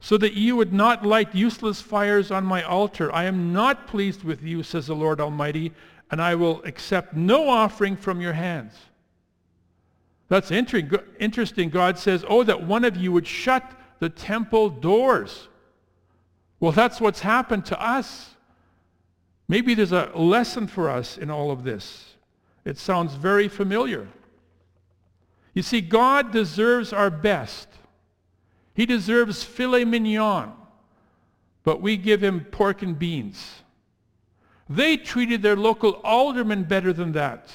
so 0.04 0.18
that 0.18 0.32
you 0.32 0.56
would 0.56 0.72
not 0.72 1.06
light 1.06 1.32
useless 1.32 1.80
fires 1.80 2.32
on 2.32 2.44
my 2.44 2.60
altar. 2.64 3.14
I 3.14 3.22
am 3.24 3.52
not 3.52 3.86
pleased 3.86 4.24
with 4.24 4.42
you, 4.42 4.64
says 4.64 4.88
the 4.88 4.96
Lord 4.96 5.20
Almighty, 5.20 5.72
and 6.10 6.20
I 6.20 6.34
will 6.34 6.60
accept 6.64 7.14
no 7.14 7.48
offering 7.48 7.96
from 7.96 8.20
your 8.20 8.32
hands. 8.32 8.74
That's 10.28 10.50
interesting. 10.50 11.70
God 11.70 11.98
says, 11.98 12.24
oh, 12.28 12.42
that 12.42 12.66
one 12.66 12.84
of 12.84 12.96
you 12.96 13.12
would 13.12 13.28
shut 13.28 13.62
the 14.00 14.08
temple 14.08 14.70
doors. 14.70 15.46
Well, 16.58 16.72
that's 16.72 17.00
what's 17.00 17.20
happened 17.20 17.64
to 17.66 17.80
us. 17.80 18.34
Maybe 19.46 19.72
there's 19.74 19.92
a 19.92 20.10
lesson 20.16 20.66
for 20.66 20.90
us 20.90 21.16
in 21.16 21.30
all 21.30 21.52
of 21.52 21.62
this. 21.62 22.16
It 22.64 22.76
sounds 22.76 23.14
very 23.14 23.46
familiar. 23.46 24.08
You 25.54 25.62
see, 25.62 25.80
God 25.80 26.32
deserves 26.32 26.92
our 26.92 27.10
best. 27.10 27.68
He 28.74 28.86
deserves 28.86 29.42
filet 29.42 29.84
mignon, 29.84 30.52
but 31.64 31.82
we 31.82 31.96
give 31.96 32.22
him 32.22 32.44
pork 32.50 32.82
and 32.82 32.98
beans. 32.98 33.62
They 34.68 34.96
treated 34.96 35.42
their 35.42 35.56
local 35.56 36.00
aldermen 36.04 36.64
better 36.64 36.92
than 36.92 37.12
that. 37.12 37.50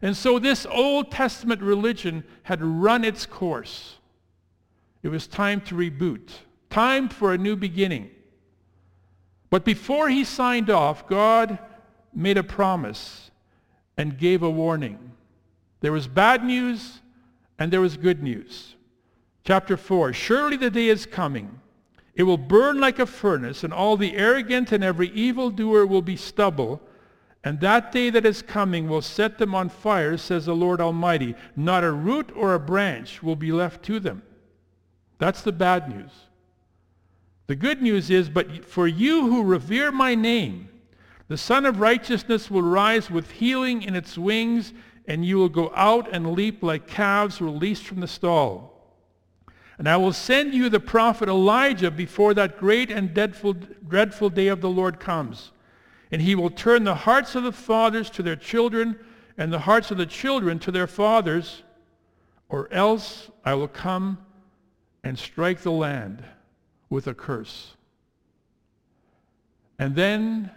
And 0.00 0.16
so 0.16 0.38
this 0.38 0.66
Old 0.66 1.10
Testament 1.10 1.60
religion 1.60 2.24
had 2.44 2.62
run 2.62 3.04
its 3.04 3.26
course. 3.26 3.96
It 5.02 5.08
was 5.08 5.26
time 5.26 5.60
to 5.62 5.74
reboot, 5.74 6.30
time 6.70 7.08
for 7.08 7.32
a 7.32 7.38
new 7.38 7.56
beginning. 7.56 8.10
But 9.50 9.64
before 9.64 10.08
he 10.08 10.24
signed 10.24 10.70
off, 10.70 11.06
God 11.06 11.58
made 12.14 12.38
a 12.38 12.42
promise 12.42 13.30
and 13.96 14.18
gave 14.18 14.42
a 14.42 14.50
warning. 14.50 15.12
There 15.80 15.92
was 15.92 16.08
bad 16.08 16.44
news 16.44 17.00
and 17.58 17.72
there 17.72 17.80
was 17.80 17.96
good 17.96 18.22
news. 18.22 18.75
Chapter 19.46 19.76
4, 19.76 20.12
surely 20.12 20.56
the 20.56 20.70
day 20.70 20.88
is 20.88 21.06
coming 21.06 21.60
it 22.16 22.22
will 22.22 22.38
burn 22.38 22.80
like 22.80 22.98
a 22.98 23.04
furnace, 23.04 23.62
and 23.62 23.74
all 23.74 23.98
the 23.98 24.16
arrogant 24.16 24.72
and 24.72 24.82
every 24.82 25.10
evildoer 25.10 25.86
will 25.86 26.00
be 26.00 26.16
stubble. 26.16 26.80
And 27.44 27.60
that 27.60 27.92
day 27.92 28.08
that 28.08 28.24
is 28.24 28.40
coming 28.40 28.88
will 28.88 29.02
set 29.02 29.36
them 29.36 29.54
on 29.54 29.68
fire, 29.68 30.16
says 30.16 30.46
the 30.46 30.56
Lord 30.56 30.80
Almighty. 30.80 31.34
Not 31.54 31.84
a 31.84 31.92
root 31.92 32.32
or 32.34 32.54
a 32.54 32.58
branch 32.58 33.22
will 33.22 33.36
be 33.36 33.52
left 33.52 33.84
to 33.84 34.00
them. 34.00 34.22
That's 35.18 35.42
the 35.42 35.52
bad 35.52 35.90
news. 35.94 36.10
The 37.48 37.54
good 37.54 37.82
news 37.82 38.10
is, 38.10 38.30
but 38.30 38.64
for 38.64 38.88
you 38.88 39.28
who 39.28 39.44
revere 39.44 39.92
my 39.92 40.14
name, 40.14 40.70
the 41.28 41.36
Sun 41.36 41.66
of 41.66 41.80
Righteousness 41.80 42.50
will 42.50 42.62
rise 42.62 43.10
with 43.10 43.30
healing 43.30 43.82
in 43.82 43.94
its 43.94 44.16
wings, 44.16 44.72
and 45.06 45.22
you 45.22 45.36
will 45.36 45.50
go 45.50 45.70
out 45.76 46.08
and 46.12 46.32
leap 46.32 46.62
like 46.62 46.86
calves 46.86 47.42
released 47.42 47.84
from 47.84 48.00
the 48.00 48.08
stall. 48.08 48.75
And 49.78 49.88
I 49.88 49.96
will 49.96 50.12
send 50.12 50.54
you 50.54 50.68
the 50.68 50.80
prophet 50.80 51.28
Elijah 51.28 51.90
before 51.90 52.32
that 52.34 52.58
great 52.58 52.90
and 52.90 53.12
dreadful, 53.12 53.54
dreadful 53.54 54.30
day 54.30 54.48
of 54.48 54.60
the 54.60 54.70
Lord 54.70 54.98
comes. 54.98 55.52
And 56.10 56.22
he 56.22 56.34
will 56.34 56.50
turn 56.50 56.84
the 56.84 56.94
hearts 56.94 57.34
of 57.34 57.44
the 57.44 57.52
fathers 57.52 58.08
to 58.10 58.22
their 58.22 58.36
children 58.36 58.98
and 59.36 59.52
the 59.52 59.58
hearts 59.58 59.90
of 59.90 59.98
the 59.98 60.06
children 60.06 60.58
to 60.60 60.72
their 60.72 60.86
fathers, 60.86 61.62
or 62.48 62.72
else 62.72 63.30
I 63.44 63.54
will 63.54 63.68
come 63.68 64.18
and 65.04 65.18
strike 65.18 65.60
the 65.60 65.72
land 65.72 66.24
with 66.88 67.06
a 67.06 67.14
curse. 67.14 67.76
And 69.78 69.94
then 69.94 70.50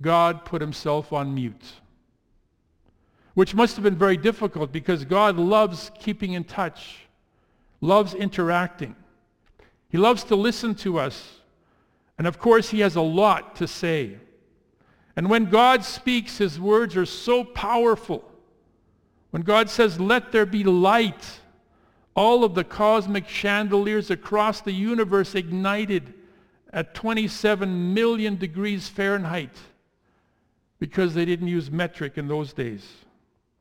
God 0.00 0.44
put 0.44 0.60
himself 0.60 1.12
on 1.12 1.34
mute, 1.34 1.74
which 3.34 3.54
must 3.54 3.76
have 3.76 3.84
been 3.84 3.96
very 3.96 4.16
difficult 4.16 4.72
because 4.72 5.04
God 5.04 5.36
loves 5.36 5.92
keeping 6.00 6.32
in 6.32 6.42
touch 6.42 7.05
loves 7.80 8.14
interacting. 8.14 8.96
He 9.88 9.98
loves 9.98 10.24
to 10.24 10.36
listen 10.36 10.74
to 10.76 10.98
us. 10.98 11.40
And 12.18 12.26
of 12.26 12.38
course, 12.38 12.70
he 12.70 12.80
has 12.80 12.96
a 12.96 13.02
lot 13.02 13.56
to 13.56 13.68
say. 13.68 14.18
And 15.16 15.30
when 15.30 15.46
God 15.46 15.84
speaks, 15.84 16.38
his 16.38 16.58
words 16.60 16.96
are 16.96 17.06
so 17.06 17.44
powerful. 17.44 18.24
When 19.30 19.42
God 19.42 19.70
says, 19.70 20.00
let 20.00 20.32
there 20.32 20.46
be 20.46 20.64
light, 20.64 21.40
all 22.14 22.44
of 22.44 22.54
the 22.54 22.64
cosmic 22.64 23.28
chandeliers 23.28 24.10
across 24.10 24.60
the 24.60 24.72
universe 24.72 25.34
ignited 25.34 26.14
at 26.72 26.94
27 26.94 27.94
million 27.94 28.36
degrees 28.36 28.88
Fahrenheit. 28.88 29.56
because 30.78 31.14
they 31.14 31.24
didn't 31.24 31.48
use 31.48 31.70
metric 31.70 32.18
in 32.18 32.28
those 32.28 32.52
days. 32.52 32.86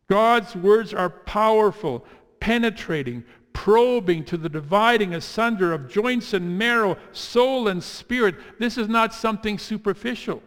God's 0.09 0.55
words 0.55 0.93
are 0.93 1.09
powerful, 1.09 2.05
penetrating, 2.39 3.23
probing 3.55 4.23
to 4.25 4.37
the 4.37 4.49
dividing 4.49 5.15
asunder 5.15 5.73
of 5.73 5.89
joints 5.89 6.33
and 6.33 6.59
marrow, 6.59 6.97
soul 7.13 7.67
and 7.67 7.81
spirit. 7.81 8.35
This 8.59 8.77
is 8.77 8.87
not 8.87 9.13
something 9.13 9.57
superficial. 9.57 10.43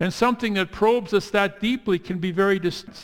And 0.00 0.12
something 0.12 0.54
that 0.54 0.72
probes 0.72 1.14
us 1.14 1.30
that 1.30 1.60
deeply 1.60 1.98
can 1.98 2.18
be 2.18 2.32
very 2.32 2.58
distant. 2.58 3.00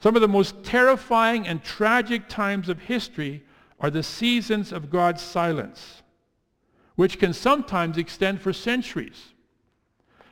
Some 0.00 0.16
of 0.16 0.22
the 0.22 0.28
most 0.28 0.62
terrifying 0.64 1.46
and 1.46 1.62
tragic 1.62 2.28
times 2.28 2.68
of 2.68 2.80
history 2.80 3.44
are 3.80 3.90
the 3.90 4.02
seasons 4.02 4.72
of 4.72 4.90
God's 4.90 5.22
silence, 5.22 6.02
which 6.96 7.18
can 7.18 7.32
sometimes 7.32 7.96
extend 7.96 8.40
for 8.40 8.52
centuries. 8.52 9.34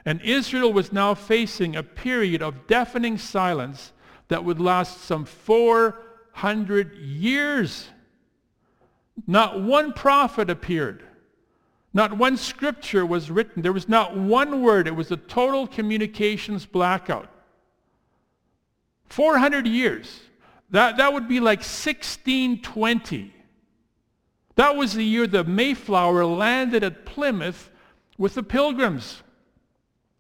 And 0.04 0.20
Israel 0.23 0.73
was 0.73 0.92
now 0.92 1.14
facing 1.14 1.76
a 1.76 1.82
period 1.82 2.42
of 2.42 2.66
deafening 2.66 3.18
silence 3.18 3.92
that 4.28 4.44
would 4.44 4.61
last 4.61 5.02
some 5.02 5.25
400 6.37 6.99
years. 6.99 7.88
Not 9.26 9.62
one 9.62 9.95
prophet 9.95 10.50
appeared. 10.50 11.02
Not 11.95 12.19
one 12.19 12.37
scripture 12.37 13.07
was 13.07 13.31
written. 13.31 13.62
There 13.62 13.73
was 13.73 13.88
not 13.88 14.19
one 14.19 14.61
word. 14.61 14.87
It 14.87 14.95
was 14.95 15.11
a 15.11 15.16
total 15.16 15.66
communications 15.66 16.66
blackout. 16.66 17.31
400 19.09 19.66
years. 19.66 20.21
That, 20.69 20.99
that 20.99 21.14
would 21.14 21.26
be 21.26 21.40
like 21.40 21.61
1620. 21.61 23.33
That 24.57 24.76
was 24.76 24.93
the 24.93 25.05
year 25.05 25.26
the 25.26 25.43
Mayflower 25.43 26.26
landed 26.26 26.85
at 26.85 27.07
Plymouth 27.07 27.71
with 28.19 28.35
the 28.35 28.43
pilgrims. 28.43 29.23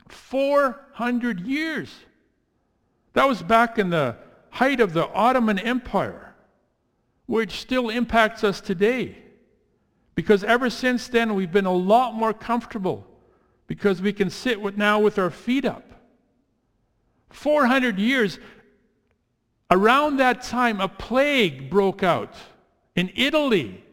400 0.08 1.40
years. 1.40 1.94
That 3.12 3.28
was 3.28 3.42
back 3.42 3.78
in 3.78 3.90
the 3.90 4.16
height 4.56 4.80
of 4.80 4.94
the 4.94 5.06
Ottoman 5.12 5.58
Empire, 5.58 6.34
which 7.26 7.60
still 7.60 7.90
impacts 7.90 8.42
us 8.42 8.58
today. 8.58 9.18
Because 10.14 10.42
ever 10.42 10.70
since 10.70 11.08
then, 11.08 11.34
we've 11.34 11.52
been 11.52 11.66
a 11.66 11.72
lot 11.94 12.14
more 12.14 12.32
comfortable 12.32 13.06
because 13.66 14.00
we 14.00 14.14
can 14.14 14.30
sit 14.30 14.58
with, 14.58 14.78
now 14.78 14.98
with 14.98 15.18
our 15.18 15.28
feet 15.28 15.66
up. 15.66 15.84
400 17.28 17.98
years, 17.98 18.38
around 19.70 20.16
that 20.16 20.40
time, 20.40 20.80
a 20.80 20.88
plague 20.88 21.68
broke 21.68 22.02
out 22.02 22.34
in 22.94 23.12
Italy 23.14 23.84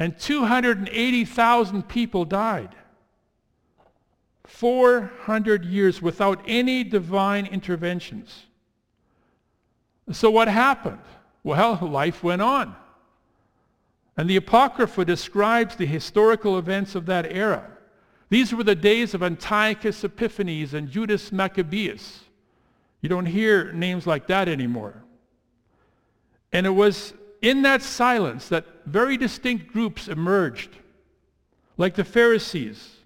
and 0.00 0.18
280,000 0.18 1.88
people 1.88 2.24
died. 2.24 2.74
400 4.44 5.64
years 5.64 6.02
without 6.02 6.42
any 6.48 6.82
divine 6.82 7.46
interventions. 7.46 8.46
So 10.12 10.30
what 10.30 10.48
happened? 10.48 11.00
Well, 11.42 11.78
life 11.82 12.22
went 12.22 12.42
on. 12.42 12.74
And 14.16 14.30
the 14.30 14.36
Apocrypha 14.36 15.04
describes 15.04 15.76
the 15.76 15.86
historical 15.86 16.58
events 16.58 16.94
of 16.94 17.06
that 17.06 17.30
era. 17.30 17.68
These 18.30 18.54
were 18.54 18.64
the 18.64 18.74
days 18.74 19.14
of 19.14 19.22
Antiochus 19.22 20.04
Epiphanes 20.04 20.74
and 20.74 20.90
Judas 20.90 21.32
Maccabeus. 21.32 22.20
You 23.00 23.08
don't 23.08 23.26
hear 23.26 23.72
names 23.72 24.06
like 24.06 24.26
that 24.28 24.48
anymore. 24.48 25.02
And 26.52 26.66
it 26.66 26.70
was 26.70 27.12
in 27.42 27.62
that 27.62 27.82
silence 27.82 28.48
that 28.48 28.64
very 28.86 29.16
distinct 29.16 29.72
groups 29.72 30.08
emerged, 30.08 30.70
like 31.76 31.94
the 31.94 32.04
Pharisees, 32.04 32.96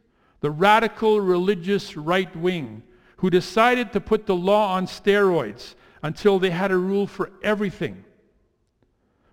the 0.41 0.51
radical 0.51 1.21
religious 1.21 1.97
right 1.97 2.35
wing, 2.37 2.83
who 3.17 3.31
decided 3.31 3.93
to 3.93 4.01
put 4.01 4.27
the 4.27 4.37
law 4.37 4.75
on 4.75 4.87
steroids 4.87 5.75
until 6.03 6.39
they 6.39 6.51
had 6.51 6.71
a 6.71 6.77
rule 6.77 7.07
for 7.07 7.31
everything. 7.43 8.05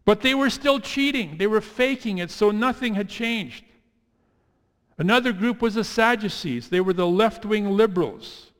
But 0.03 0.21
they 0.21 0.35
were 0.35 0.49
still 0.49 0.79
cheating. 0.79 1.37
They 1.37 1.47
were 1.47 1.61
faking 1.61 2.19
it, 2.19 2.29
so 2.31 2.51
nothing 2.51 2.95
had 2.95 3.09
changed. 3.09 3.65
Another 4.97 5.33
group 5.33 5.61
was 5.61 5.73
the 5.73 5.83
Sadducees. 5.83 6.69
They 6.69 6.79
were 6.79 6.93
the 6.93 7.07
left-wing 7.07 7.69
liberals, 7.71 8.51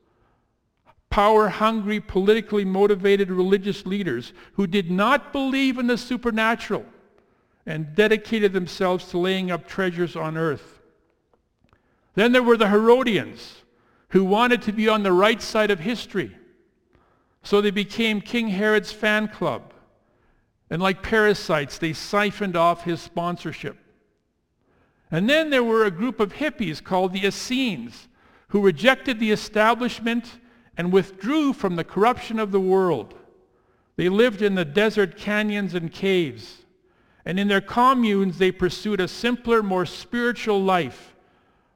power-hungry, 1.09 2.01
politically 2.01 2.65
motivated 2.65 3.31
religious 3.31 3.85
leaders 3.85 4.33
who 4.53 4.67
did 4.67 4.91
not 4.91 5.31
believe 5.31 5.77
in 5.77 5.87
the 5.87 5.97
supernatural 5.97 6.85
and 7.65 7.95
dedicated 7.95 8.53
themselves 8.53 9.07
to 9.09 9.17
laying 9.17 9.49
up 9.49 9.67
treasures 9.67 10.15
on 10.15 10.37
earth. 10.37 10.81
Then 12.15 12.31
there 12.31 12.43
were 12.43 12.57
the 12.57 12.69
Herodians 12.69 13.63
who 14.09 14.23
wanted 14.23 14.61
to 14.63 14.71
be 14.71 14.89
on 14.89 15.03
the 15.03 15.11
right 15.11 15.41
side 15.41 15.71
of 15.71 15.79
history. 15.79 16.35
So 17.45 17.61
they 17.61 17.71
became 17.71 18.21
King 18.21 18.47
Herod's 18.47 18.91
fan 18.91 19.27
club. 19.27 19.71
And 20.71 20.81
like 20.81 21.03
parasites, 21.03 21.77
they 21.77 21.93
siphoned 21.93 22.55
off 22.55 22.83
his 22.83 22.99
sponsorship. 22.99 23.77
And 25.11 25.29
then 25.29 25.51
there 25.51 25.63
were 25.63 25.85
a 25.85 25.91
group 25.91 26.19
of 26.19 26.33
hippies 26.33 26.83
called 26.83 27.13
the 27.13 27.27
Essenes 27.27 28.07
who 28.47 28.61
rejected 28.61 29.19
the 29.19 29.31
establishment 29.31 30.39
and 30.75 30.91
withdrew 30.91 31.53
from 31.53 31.75
the 31.75 31.83
corruption 31.83 32.39
of 32.39 32.51
the 32.51 32.59
world. 32.59 33.13
They 33.95 34.09
lived 34.09 34.41
in 34.41 34.55
the 34.55 34.65
desert 34.65 35.15
canyons 35.15 35.75
and 35.75 35.91
caves. 35.91 36.65
And 37.25 37.39
in 37.39 37.47
their 37.47 37.61
communes, 37.61 38.39
they 38.39 38.51
pursued 38.51 38.99
a 38.99 39.07
simpler, 39.07 39.61
more 39.61 39.85
spiritual 39.85 40.63
life 40.63 41.15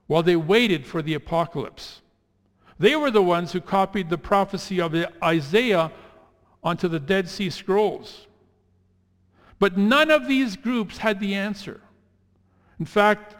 while 0.07 0.23
they 0.23 0.35
waited 0.35 0.87
for 0.87 1.03
the 1.03 1.13
apocalypse. 1.13 2.01
They 2.79 2.95
were 2.95 3.11
the 3.11 3.21
ones 3.21 3.51
who 3.51 3.59
copied 3.59 4.09
the 4.09 4.17
prophecy 4.17 4.79
of 4.79 4.95
Isaiah 5.21 5.91
onto 6.63 6.87
the 6.87 6.99
Dead 6.99 7.29
Sea 7.29 7.49
Scrolls. 7.49 8.27
But 9.59 9.77
none 9.77 10.09
of 10.09 10.27
these 10.27 10.55
groups 10.55 10.97
had 10.97 11.19
the 11.19 11.35
answer. 11.35 11.81
In 12.79 12.85
fact, 12.85 13.35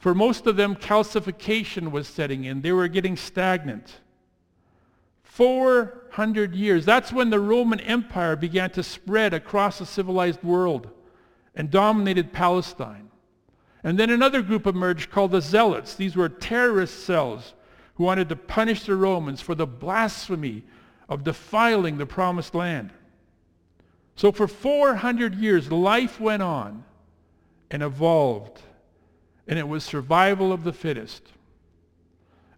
for 0.00 0.14
most 0.14 0.48
of 0.48 0.56
them, 0.56 0.74
calcification 0.74 1.92
was 1.92 2.08
setting 2.08 2.44
in. 2.44 2.60
They 2.60 2.72
were 2.72 2.88
getting 2.88 3.16
stagnant. 3.16 4.00
400 5.22 6.54
years. 6.56 6.84
That's 6.84 7.12
when 7.12 7.30
the 7.30 7.38
Roman 7.38 7.78
Empire 7.80 8.34
began 8.34 8.70
to 8.70 8.82
spread 8.82 9.32
across 9.32 9.78
the 9.78 9.86
civilized 9.86 10.42
world 10.42 10.90
and 11.54 11.70
dominated 11.70 12.32
Palestine. 12.32 13.10
And 13.84 13.96
then 13.98 14.10
another 14.10 14.42
group 14.42 14.66
emerged 14.66 15.10
called 15.12 15.30
the 15.30 15.40
Zealots. 15.40 15.94
These 15.94 16.16
were 16.16 16.28
terrorist 16.28 17.04
cells 17.04 17.54
who 17.94 18.04
wanted 18.04 18.28
to 18.28 18.36
punish 18.36 18.84
the 18.84 18.96
Romans 18.96 19.40
for 19.40 19.54
the 19.54 19.66
blasphemy 19.66 20.64
of 21.08 21.24
defiling 21.24 21.98
the 21.98 22.06
promised 22.06 22.54
land. 22.54 22.90
So 24.16 24.32
for 24.32 24.46
400 24.46 25.34
years, 25.34 25.70
life 25.70 26.20
went 26.20 26.42
on 26.42 26.84
and 27.70 27.82
evolved, 27.82 28.60
and 29.46 29.58
it 29.58 29.68
was 29.68 29.84
survival 29.84 30.52
of 30.52 30.64
the 30.64 30.72
fittest. 30.72 31.22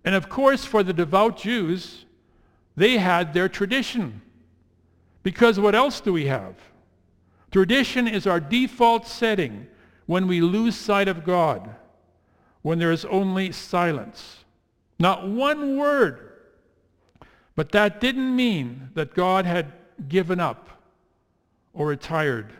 And 0.05 0.15
of 0.15 0.29
course, 0.29 0.65
for 0.65 0.83
the 0.83 0.93
devout 0.93 1.39
Jews, 1.39 2.05
they 2.77 2.99
had 2.99 3.33
their 3.33 3.49
tradition. 3.49 4.21
Because 5.23 5.59
what 5.59 5.75
else 5.75 6.01
do 6.01 6.13
we 6.13 6.27
have? 6.27 6.55
Tradition 7.51 8.07
is 8.07 8.27
our 8.27 8.41
default 8.41 9.07
setting 9.07 9.67
when 10.07 10.27
we 10.27 10.41
lose 10.41 10.77
sight 10.77 11.09
of 11.09 11.25
God, 11.25 11.75
when 12.63 12.79
there 12.79 12.93
is 12.93 13.05
only 13.07 13.53
silence. 13.53 14.44
Not 14.99 15.29
one 15.29 15.77
word. 15.77 16.33
But 17.57 17.73
that 17.73 18.01
didn't 18.01 18.35
mean 18.35 18.91
that 18.95 19.15
God 19.15 19.47
had 19.47 19.73
given 20.09 20.41
up 20.41 20.69
or 21.73 21.87
retired. 21.87 22.53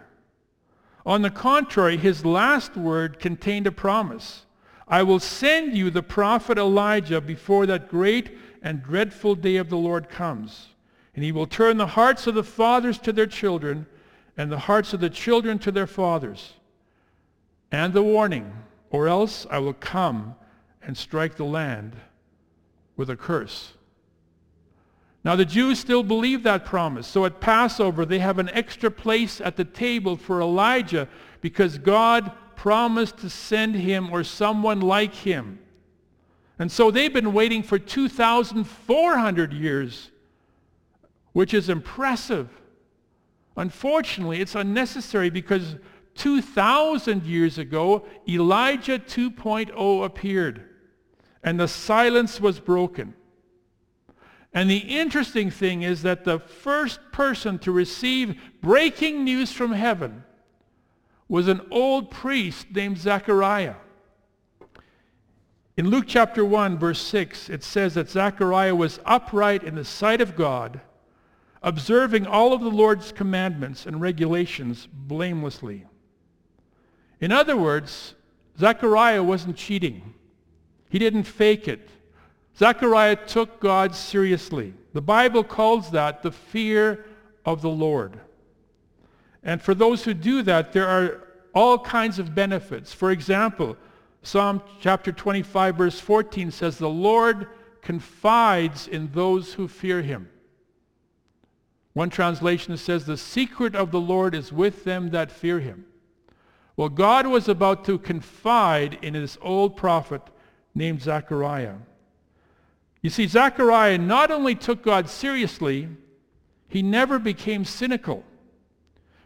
On 1.07 1.23
the 1.23 1.31
contrary, 1.31 1.97
his 1.97 2.25
last 2.25 2.77
word 2.77 3.19
contained 3.19 3.67
a 3.67 3.73
promise. 3.73 4.47
I 4.87 5.03
will 5.03 5.21
send 5.21 5.77
you 5.77 5.91
the 5.91 6.03
prophet 6.03 6.59
Elijah 6.59 7.21
before 7.21 7.67
that 7.67 7.89
great 7.89 8.37
and 8.63 8.83
dreadful 8.83 9.35
day 9.35 9.57
of 9.57 9.69
the 9.69 9.77
Lord 9.77 10.09
comes. 10.09 10.69
And 11.15 11.25
he 11.25 11.33
will 11.33 11.47
turn 11.47 11.77
the 11.77 11.87
hearts 11.87 12.27
of 12.27 12.35
the 12.35 12.45
fathers 12.45 12.99
to 12.99 13.13
their 13.13 13.27
children 13.27 13.87
and 14.37 14.51
the 14.51 14.59
hearts 14.59 14.93
of 14.93 15.01
the 15.01 15.11
children 15.11 15.59
to 15.61 15.71
their 15.71 15.87
fathers. 15.87 16.55
And 17.71 17.93
the 17.93 18.03
warning, 18.03 18.53
or 18.91 19.09
else 19.09 19.47
I 19.51 19.59
will 19.59 19.75
come 19.75 20.35
and 20.83 20.97
strike 20.97 21.37
the 21.37 21.45
land 21.45 21.95
with 22.97 23.11
a 23.11 23.17
curse. 23.17 23.73
Now 25.25 25.37
the 25.37 25.45
Jews 25.45 25.79
still 25.79 26.03
believe 26.03 26.43
that 26.43 26.65
promise. 26.65 27.07
So 27.07 27.25
at 27.25 27.41
Passover, 27.41 28.05
they 28.05 28.19
have 28.19 28.39
an 28.39 28.51
extra 28.51 28.91
place 28.91 29.41
at 29.41 29.57
the 29.57 29.65
table 29.65 30.17
for 30.17 30.41
Elijah 30.41 31.09
because 31.41 31.79
God 31.79 32.31
promised 32.57 33.19
to 33.19 33.31
send 33.31 33.75
him 33.75 34.11
or 34.11 34.23
someone 34.23 34.81
like 34.81 35.15
him. 35.15 35.59
And 36.59 36.71
so 36.71 36.91
they've 36.91 37.13
been 37.13 37.33
waiting 37.33 37.63
for 37.63 37.79
2,400 37.79 39.53
years, 39.53 40.11
which 41.33 41.53
is 41.53 41.69
impressive. 41.69 42.49
Unfortunately, 43.57 44.41
it's 44.41 44.55
unnecessary 44.55 45.31
because 45.31 45.77
2,000 46.15 47.25
years 47.25 47.59
ago, 47.59 48.07
Elijah 48.29 48.99
2.0 48.99 50.05
appeared, 50.05 50.69
and 51.45 51.61
the 51.61 51.69
silence 51.69 52.41
was 52.41 52.59
broken. 52.59 53.15
And 54.55 54.71
the 54.71 54.79
interesting 54.79 55.51
thing 55.51 55.83
is 55.83 56.03
that 56.03 56.25
the 56.25 56.39
first 56.39 57.01
person 57.13 57.59
to 57.61 57.73
receive 57.73 58.41
breaking 58.63 59.25
news 59.25 59.53
from 59.53 59.73
heaven 59.73 60.25
was 61.29 61.49
an 61.49 61.61
old 61.71 62.11
priest 62.11 62.69
named 62.73 62.99
Zechariah. 62.99 63.75
In 65.77 65.91
Luke 65.91 66.05
chapter 66.07 66.45
1, 66.45 66.79
verse 66.79 67.01
6, 67.01 67.51
it 67.51 67.65
says 67.65 67.95
that 67.95 68.09
Zechariah 68.09 68.77
was 68.77 69.01
upright 69.05 69.65
in 69.65 69.75
the 69.75 69.85
sight 69.85 70.21
of 70.21 70.37
God, 70.37 70.81
observing 71.63 72.27
all 72.27 72.53
of 72.53 72.61
the 72.61 72.71
Lord's 72.71 73.11
commandments 73.11 73.85
and 73.85 74.01
regulations 74.01 74.87
blamelessly. 74.93 75.85
In 77.21 77.33
other 77.33 77.57
words, 77.57 78.15
Zechariah 78.57 79.23
wasn't 79.23 79.57
cheating. 79.57 80.14
He 80.95 81.01
didn't 81.01 81.25
fake 81.25 81.67
it. 81.67 81.89
Zechariah 82.57 83.17
took 83.17 83.59
God 83.59 83.97
seriously. 83.97 84.75
The 84.93 85.03
Bible 85.03 85.43
calls 85.43 85.91
that 85.91 86.23
the 86.23 86.31
fear 86.31 87.05
of 87.45 87.63
the 87.63 87.69
Lord. 87.69 88.21
And 89.43 89.61
for 89.61 89.75
those 89.75 90.05
who 90.05 90.15
do 90.15 90.43
that, 90.43 90.73
there 90.73 90.87
are 90.87 91.25
all 91.53 91.81
kinds 91.81 92.21
of 92.21 92.33
benefits. 92.33 92.93
For 92.93 93.11
example, 93.11 93.77
Psalm 94.23 94.63
chapter 94.81 95.11
25, 95.11 95.75
verse 95.75 95.99
14 95.99 96.53
says, 96.53 96.79
The 96.79 96.89
Lord 96.89 97.49
confides 97.83 98.87
in 98.87 99.11
those 99.11 99.55
who 99.55 99.67
fear 99.67 100.01
him. 100.01 100.29
One 101.93 102.09
translation 102.09 102.77
says, 102.77 103.05
The 103.05 103.17
secret 103.17 103.75
of 103.75 103.91
the 103.91 104.01
Lord 104.01 104.33
is 104.33 104.53
with 104.53 104.85
them 104.85 105.11
that 105.11 105.33
fear 105.33 105.59
him. 105.59 105.87
Well, 106.77 106.89
God 106.89 107.27
was 107.27 107.49
about 107.49 107.85
to 107.87 107.99
confide 107.99 108.97
in 109.03 109.15
his 109.15 109.37
old 109.43 109.77
prophet 109.77 110.23
named 110.75 111.03
Zechariah. 111.03 111.77
You 113.03 113.11
see, 113.11 113.27
Zechariah 113.27 113.99
not 113.99 114.31
only 114.31 114.55
took 114.55 114.83
God 114.83 115.09
seriously, 115.09 115.89
he 116.69 116.83
never 116.83 117.19
became 117.19 117.65
cynical. 117.65 118.25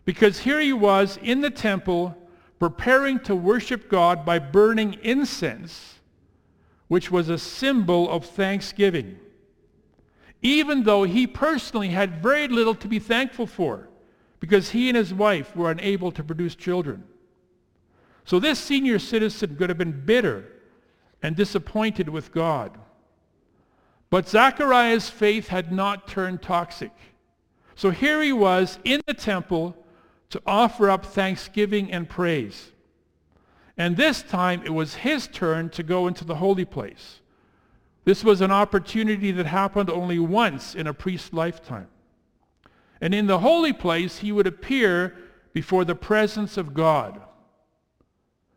Because 0.04 0.40
here 0.40 0.60
he 0.60 0.72
was 0.72 1.18
in 1.22 1.40
the 1.40 1.50
temple 1.50 2.16
preparing 2.58 3.20
to 3.20 3.36
worship 3.36 3.88
God 3.88 4.24
by 4.24 4.38
burning 4.38 4.98
incense, 5.02 6.00
which 6.88 7.10
was 7.10 7.28
a 7.28 7.38
symbol 7.38 8.10
of 8.10 8.24
thanksgiving, 8.24 9.18
even 10.42 10.82
though 10.82 11.04
he 11.04 11.26
personally 11.26 11.88
had 11.88 12.22
very 12.22 12.48
little 12.48 12.74
to 12.74 12.88
be 12.88 12.98
thankful 12.98 13.46
for, 13.46 13.88
because 14.40 14.70
he 14.70 14.88
and 14.88 14.96
his 14.96 15.14
wife 15.14 15.54
were 15.54 15.70
unable 15.70 16.10
to 16.12 16.24
produce 16.24 16.54
children. 16.54 17.04
So 18.24 18.40
this 18.40 18.58
senior 18.58 18.98
citizen 18.98 19.56
could 19.56 19.68
have 19.68 19.78
been 19.78 20.04
bitter 20.04 20.44
and 21.22 21.36
disappointed 21.36 22.08
with 22.08 22.32
God. 22.32 22.78
But 24.10 24.28
Zechariah's 24.28 25.10
faith 25.10 25.48
had 25.48 25.72
not 25.72 26.08
turned 26.08 26.42
toxic. 26.42 26.92
So 27.74 27.90
here 27.90 28.22
he 28.22 28.32
was 28.32 28.78
in 28.84 29.00
the 29.06 29.14
temple 29.14 29.76
to 30.30 30.42
offer 30.46 30.90
up 30.90 31.06
thanksgiving 31.06 31.92
and 31.92 32.08
praise. 32.08 32.72
And 33.76 33.96
this 33.96 34.22
time 34.22 34.62
it 34.64 34.74
was 34.74 34.96
his 34.96 35.28
turn 35.28 35.70
to 35.70 35.82
go 35.82 36.06
into 36.06 36.24
the 36.24 36.36
holy 36.36 36.64
place. 36.64 37.20
This 38.04 38.24
was 38.24 38.40
an 38.40 38.50
opportunity 38.50 39.30
that 39.32 39.46
happened 39.46 39.90
only 39.90 40.18
once 40.18 40.74
in 40.74 40.86
a 40.86 40.94
priest's 40.94 41.32
lifetime. 41.32 41.88
And 43.00 43.14
in 43.14 43.26
the 43.26 43.38
holy 43.38 43.72
place, 43.72 44.18
he 44.18 44.32
would 44.32 44.46
appear 44.46 45.14
before 45.52 45.84
the 45.84 45.94
presence 45.94 46.56
of 46.56 46.74
God. 46.74 47.20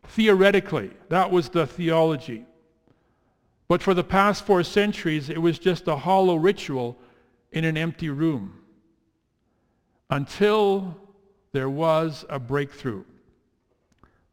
Theoretically, 0.04 0.90
that 1.10 1.30
was 1.30 1.50
the 1.50 1.66
theology. 1.66 2.44
But 3.72 3.80
for 3.80 3.94
the 3.94 4.04
past 4.04 4.44
four 4.44 4.64
centuries, 4.64 5.30
it 5.30 5.40
was 5.40 5.58
just 5.58 5.88
a 5.88 5.96
hollow 5.96 6.36
ritual 6.36 6.98
in 7.52 7.64
an 7.64 7.78
empty 7.78 8.10
room. 8.10 8.60
Until 10.10 10.94
there 11.52 11.70
was 11.70 12.26
a 12.28 12.38
breakthrough. 12.38 13.02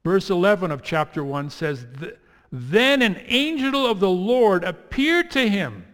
Verse 0.03 0.29
11 0.29 0.71
of 0.71 0.83
chapter 0.83 1.23
1 1.23 1.51
says, 1.51 1.87
Then 2.51 3.01
an 3.01 3.21
angel 3.27 3.85
of 3.85 4.01
the 4.01 4.09
Lord 4.09 4.65
appeared 4.65 5.31
to 5.31 5.47
him, 5.47 5.85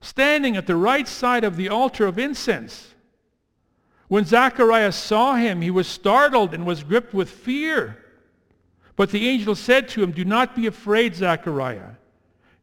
standing 0.00 0.56
at 0.56 0.66
the 0.66 0.74
right 0.74 1.06
side 1.06 1.44
of 1.44 1.56
the 1.56 1.68
altar 1.68 2.06
of 2.06 2.18
incense. 2.18 2.94
When 4.08 4.24
Zacharias 4.24 4.96
saw 4.96 5.34
him, 5.34 5.60
he 5.60 5.70
was 5.70 5.86
startled 5.86 6.54
and 6.54 6.64
was 6.64 6.82
gripped 6.82 7.12
with 7.12 7.28
fear. 7.28 8.02
But 8.96 9.10
the 9.10 9.28
angel 9.28 9.54
said 9.54 9.86
to 9.90 10.02
him, 10.02 10.12
Do 10.12 10.24
not 10.24 10.56
be 10.56 10.66
afraid, 10.66 11.14
Zechariah. 11.14 11.96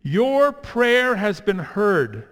Your 0.04 0.52
prayer 0.52 1.16
has 1.16 1.42
been 1.42 1.60
heard. 1.60 2.28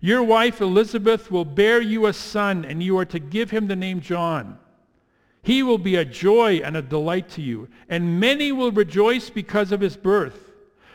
Your 0.00 0.22
wife 0.22 0.60
Elizabeth 0.60 1.30
will 1.30 1.44
bear 1.44 1.80
you 1.80 2.06
a 2.06 2.12
son, 2.12 2.64
and 2.64 2.82
you 2.82 2.98
are 2.98 3.04
to 3.06 3.18
give 3.18 3.50
him 3.50 3.66
the 3.66 3.76
name 3.76 4.00
John. 4.00 4.58
He 5.42 5.62
will 5.62 5.78
be 5.78 5.96
a 5.96 6.04
joy 6.04 6.60
and 6.64 6.76
a 6.76 6.82
delight 6.82 7.28
to 7.30 7.42
you, 7.42 7.68
and 7.88 8.18
many 8.18 8.50
will 8.50 8.72
rejoice 8.72 9.28
because 9.28 9.72
of 9.72 9.80
his 9.80 9.96
birth, 9.96 10.52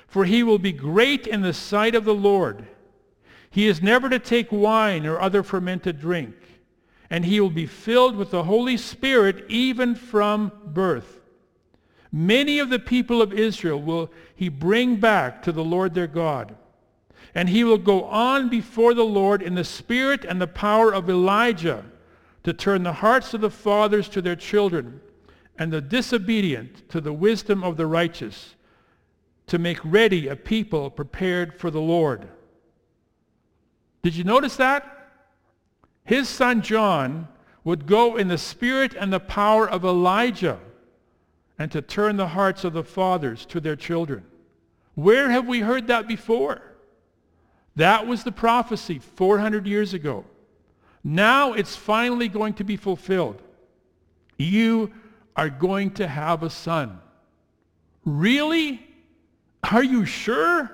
for 0.07 0.25
he 0.25 0.41
will 0.41 0.57
be 0.57 0.71
great 0.71 1.27
in 1.27 1.41
the 1.41 1.53
sight 1.53 1.93
of 1.93 2.05
the 2.05 2.15
Lord. 2.15 2.67
He 3.51 3.67
is 3.67 3.81
never 3.81 4.09
to 4.09 4.19
take 4.19 4.51
wine 4.51 5.05
or 5.05 5.19
other 5.19 5.43
fermented 5.43 5.99
drink, 5.99 6.35
and 7.09 7.25
he 7.25 7.39
will 7.39 7.49
be 7.51 7.67
filled 7.67 8.15
with 8.15 8.31
the 8.31 8.43
Holy 8.43 8.77
Spirit 8.77 9.45
even 9.49 9.93
from 9.93 10.51
birth. 10.65 11.19
Many 12.11 12.57
of 12.57 12.69
the 12.69 12.79
people 12.79 13.21
of 13.21 13.33
Israel 13.33 13.81
will 13.81 14.11
he 14.39 14.47
bring 14.47 14.95
back 14.95 15.43
to 15.43 15.51
the 15.51 15.65
Lord 15.65 15.93
their 15.93 16.07
God 16.07 16.55
and 17.35 17.49
he 17.49 17.65
will 17.65 17.77
go 17.77 18.05
on 18.05 18.47
before 18.47 18.93
the 18.93 19.03
Lord 19.03 19.41
in 19.41 19.53
the 19.53 19.65
spirit 19.65 20.23
and 20.23 20.39
the 20.39 20.47
power 20.47 20.93
of 20.93 21.09
Elijah 21.09 21.83
to 22.43 22.53
turn 22.53 22.83
the 22.83 22.93
hearts 22.93 23.33
of 23.33 23.41
the 23.41 23.49
fathers 23.49 24.07
to 24.07 24.21
their 24.21 24.37
children 24.37 25.01
and 25.57 25.73
the 25.73 25.81
disobedient 25.81 26.87
to 26.87 27.01
the 27.01 27.11
wisdom 27.11 27.65
of 27.65 27.75
the 27.75 27.85
righteous 27.85 28.55
to 29.47 29.59
make 29.59 29.83
ready 29.83 30.29
a 30.29 30.37
people 30.37 30.89
prepared 30.89 31.59
for 31.59 31.69
the 31.69 31.81
Lord. 31.81 32.25
Did 34.03 34.15
you 34.15 34.23
notice 34.23 34.55
that? 34.55 35.11
His 36.05 36.29
son 36.29 36.61
John 36.61 37.27
would 37.65 37.85
go 37.85 38.15
in 38.15 38.29
the 38.29 38.37
spirit 38.37 38.95
and 38.97 39.11
the 39.11 39.19
power 39.19 39.69
of 39.69 39.83
Elijah 39.83 40.61
and 41.57 41.69
to 41.73 41.81
turn 41.81 42.15
the 42.15 42.29
hearts 42.29 42.63
of 42.63 42.71
the 42.71 42.85
fathers 42.85 43.45
to 43.47 43.59
their 43.59 43.75
children. 43.75 44.23
Where 44.99 45.29
have 45.29 45.47
we 45.47 45.61
heard 45.61 45.87
that 45.87 46.09
before? 46.09 46.61
That 47.77 48.05
was 48.05 48.25
the 48.25 48.33
prophecy 48.33 48.99
400 48.99 49.65
years 49.65 49.93
ago. 49.93 50.25
Now 51.05 51.53
it's 51.53 51.73
finally 51.73 52.27
going 52.27 52.55
to 52.55 52.65
be 52.65 52.75
fulfilled. 52.75 53.41
You 54.37 54.91
are 55.37 55.49
going 55.49 55.91
to 55.91 56.07
have 56.07 56.43
a 56.43 56.49
son. 56.49 56.99
Really? 58.03 58.85
Are 59.71 59.83
you 59.83 60.03
sure? 60.03 60.69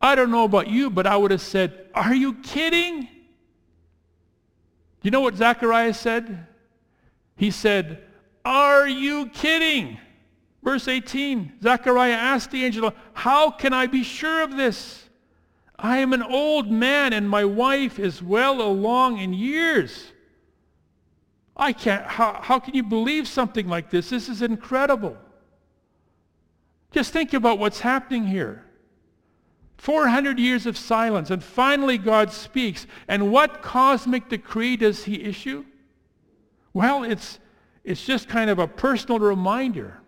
I 0.00 0.14
don't 0.14 0.30
know 0.30 0.44
about 0.44 0.68
you, 0.68 0.88
but 0.88 1.06
I 1.06 1.18
would 1.18 1.32
have 1.32 1.42
said, 1.42 1.90
are 1.94 2.14
you 2.14 2.32
kidding? 2.32 3.08
You 5.02 5.10
know 5.10 5.20
what 5.20 5.36
Zacharias 5.36 6.00
said? 6.00 6.46
He 7.36 7.50
said, 7.50 8.02
are 8.42 8.88
you 8.88 9.26
kidding? 9.26 9.98
Verse 10.66 10.88
18, 10.88 11.60
Zechariah 11.62 12.10
asked 12.10 12.50
the 12.50 12.64
angel, 12.64 12.92
how 13.12 13.52
can 13.52 13.72
I 13.72 13.86
be 13.86 14.02
sure 14.02 14.42
of 14.42 14.56
this? 14.56 15.08
I 15.78 15.98
am 15.98 16.12
an 16.12 16.24
old 16.24 16.72
man 16.72 17.12
and 17.12 17.30
my 17.30 17.44
wife 17.44 18.00
is 18.00 18.20
well 18.20 18.60
along 18.60 19.18
in 19.18 19.32
years. 19.32 20.10
I 21.56 21.72
can't, 21.72 22.04
how, 22.04 22.40
how 22.42 22.58
can 22.58 22.74
you 22.74 22.82
believe 22.82 23.28
something 23.28 23.68
like 23.68 23.90
this? 23.90 24.10
This 24.10 24.28
is 24.28 24.42
incredible. 24.42 25.16
Just 26.90 27.12
think 27.12 27.32
about 27.32 27.60
what's 27.60 27.78
happening 27.78 28.26
here. 28.26 28.64
400 29.78 30.36
years 30.36 30.66
of 30.66 30.76
silence, 30.76 31.30
and 31.30 31.44
finally 31.44 31.96
God 31.96 32.32
speaks. 32.32 32.88
And 33.06 33.30
what 33.30 33.62
cosmic 33.62 34.28
decree 34.28 34.76
does 34.76 35.04
he 35.04 35.22
issue? 35.22 35.64
Well, 36.72 37.04
it's, 37.04 37.38
it's 37.84 38.04
just 38.04 38.28
kind 38.28 38.50
of 38.50 38.58
a 38.58 38.66
personal 38.66 39.20
reminder 39.20 40.00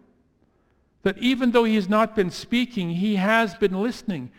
that 1.08 1.16
even 1.16 1.52
though 1.52 1.64
he 1.64 1.74
has 1.74 1.88
not 1.88 2.14
been 2.14 2.30
speaking, 2.30 2.90
he 2.90 3.16
has 3.16 3.54
been 3.54 3.80
listening. 3.80 4.30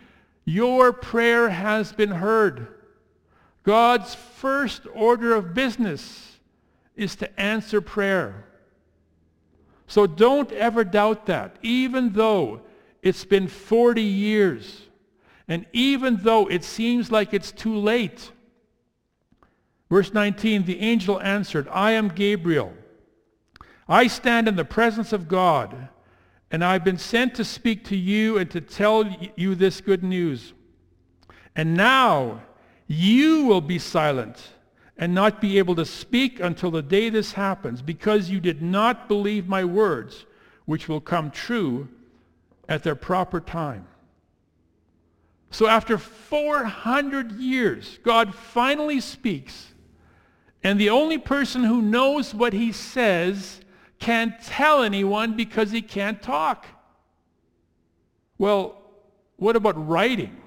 Your 0.45 0.93
prayer 0.93 1.49
has 1.49 1.91
been 1.91 2.11
heard. 2.11 2.67
God's 3.63 4.13
first 4.13 4.83
order 4.93 5.33
of 5.33 5.55
business 5.55 6.37
is 6.95 7.15
to 7.15 7.39
answer 7.41 7.81
prayer. 7.81 8.45
So 9.87 10.05
don't 10.05 10.51
ever 10.51 10.83
doubt 10.83 11.25
that, 11.25 11.57
even 11.63 12.13
though 12.13 12.61
it's 13.01 13.25
been 13.25 13.47
40 13.47 14.03
years, 14.03 14.83
and 15.47 15.65
even 15.73 16.17
though 16.21 16.45
it 16.45 16.63
seems 16.63 17.11
like 17.11 17.33
it's 17.33 17.51
too 17.51 17.77
late. 17.77 18.29
Verse 19.89 20.13
19, 20.13 20.65
the 20.65 20.81
angel 20.81 21.19
answered, 21.19 21.67
I 21.71 21.93
am 21.93 22.09
Gabriel. 22.09 22.75
I 23.87 24.05
stand 24.05 24.47
in 24.47 24.55
the 24.55 24.65
presence 24.65 25.11
of 25.11 25.27
God 25.27 25.89
and 26.51 26.63
I've 26.63 26.83
been 26.83 26.97
sent 26.97 27.35
to 27.35 27.43
speak 27.45 27.85
to 27.85 27.95
you 27.95 28.37
and 28.37 28.49
to 28.51 28.61
tell 28.61 29.05
you 29.35 29.55
this 29.55 29.81
good 29.81 30.03
news. 30.03 30.53
And 31.55 31.75
now 31.75 32.41
you 32.87 33.45
will 33.45 33.61
be 33.61 33.79
silent 33.79 34.53
and 34.97 35.13
not 35.13 35.39
be 35.39 35.57
able 35.57 35.75
to 35.75 35.85
speak 35.85 36.39
until 36.39 36.71
the 36.71 36.81
day 36.81 37.09
this 37.09 37.33
happens, 37.33 37.81
because 37.81 38.29
you 38.29 38.39
did 38.39 38.61
not 38.61 39.07
believe 39.07 39.47
my 39.47 39.63
words, 39.63 40.25
which 40.65 40.89
will 40.89 40.99
come 40.99 41.31
true 41.31 41.87
at 42.67 42.83
their 42.83 42.95
proper 42.95 43.39
time. 43.39 43.87
So 45.51 45.67
after 45.67 45.97
400 45.97 47.31
years, 47.33 47.97
God 48.03 48.35
finally 48.35 48.99
speaks, 48.99 49.73
and 50.63 50.79
the 50.79 50.89
only 50.89 51.17
person 51.17 51.63
who 51.63 51.81
knows 51.81 52.35
what 52.35 52.53
he 52.53 52.71
says 52.71 53.61
can't 53.99 54.41
tell 54.41 54.81
anyone 54.83 55.35
because 55.35 55.71
he 55.71 55.81
can't 55.81 56.21
talk. 56.21 56.65
Well, 58.37 58.81
what 59.35 59.55
about 59.55 59.87
writing? 59.87 60.37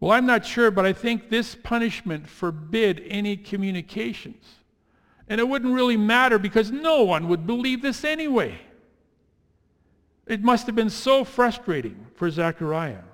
Well, 0.00 0.12
I'm 0.12 0.26
not 0.26 0.44
sure, 0.44 0.70
but 0.70 0.84
I 0.84 0.92
think 0.92 1.30
this 1.30 1.54
punishment 1.54 2.28
forbid 2.28 3.02
any 3.06 3.36
communications. 3.36 4.44
And 5.28 5.40
it 5.40 5.48
wouldn't 5.48 5.72
really 5.72 5.96
matter 5.96 6.38
because 6.38 6.70
no 6.70 7.02
one 7.02 7.28
would 7.28 7.46
believe 7.46 7.82
this 7.82 8.04
anyway. 8.04 8.58
It 10.26 10.42
must 10.42 10.66
have 10.66 10.74
been 10.74 10.90
so 10.90 11.24
frustrating 11.24 12.06
for 12.16 12.30
Zechariah. 12.30 13.04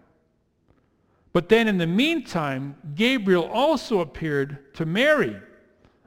But 1.32 1.48
then 1.48 1.68
in 1.68 1.78
the 1.78 1.86
meantime, 1.86 2.76
Gabriel 2.94 3.44
also 3.44 4.00
appeared 4.00 4.74
to 4.74 4.86
Mary, 4.86 5.36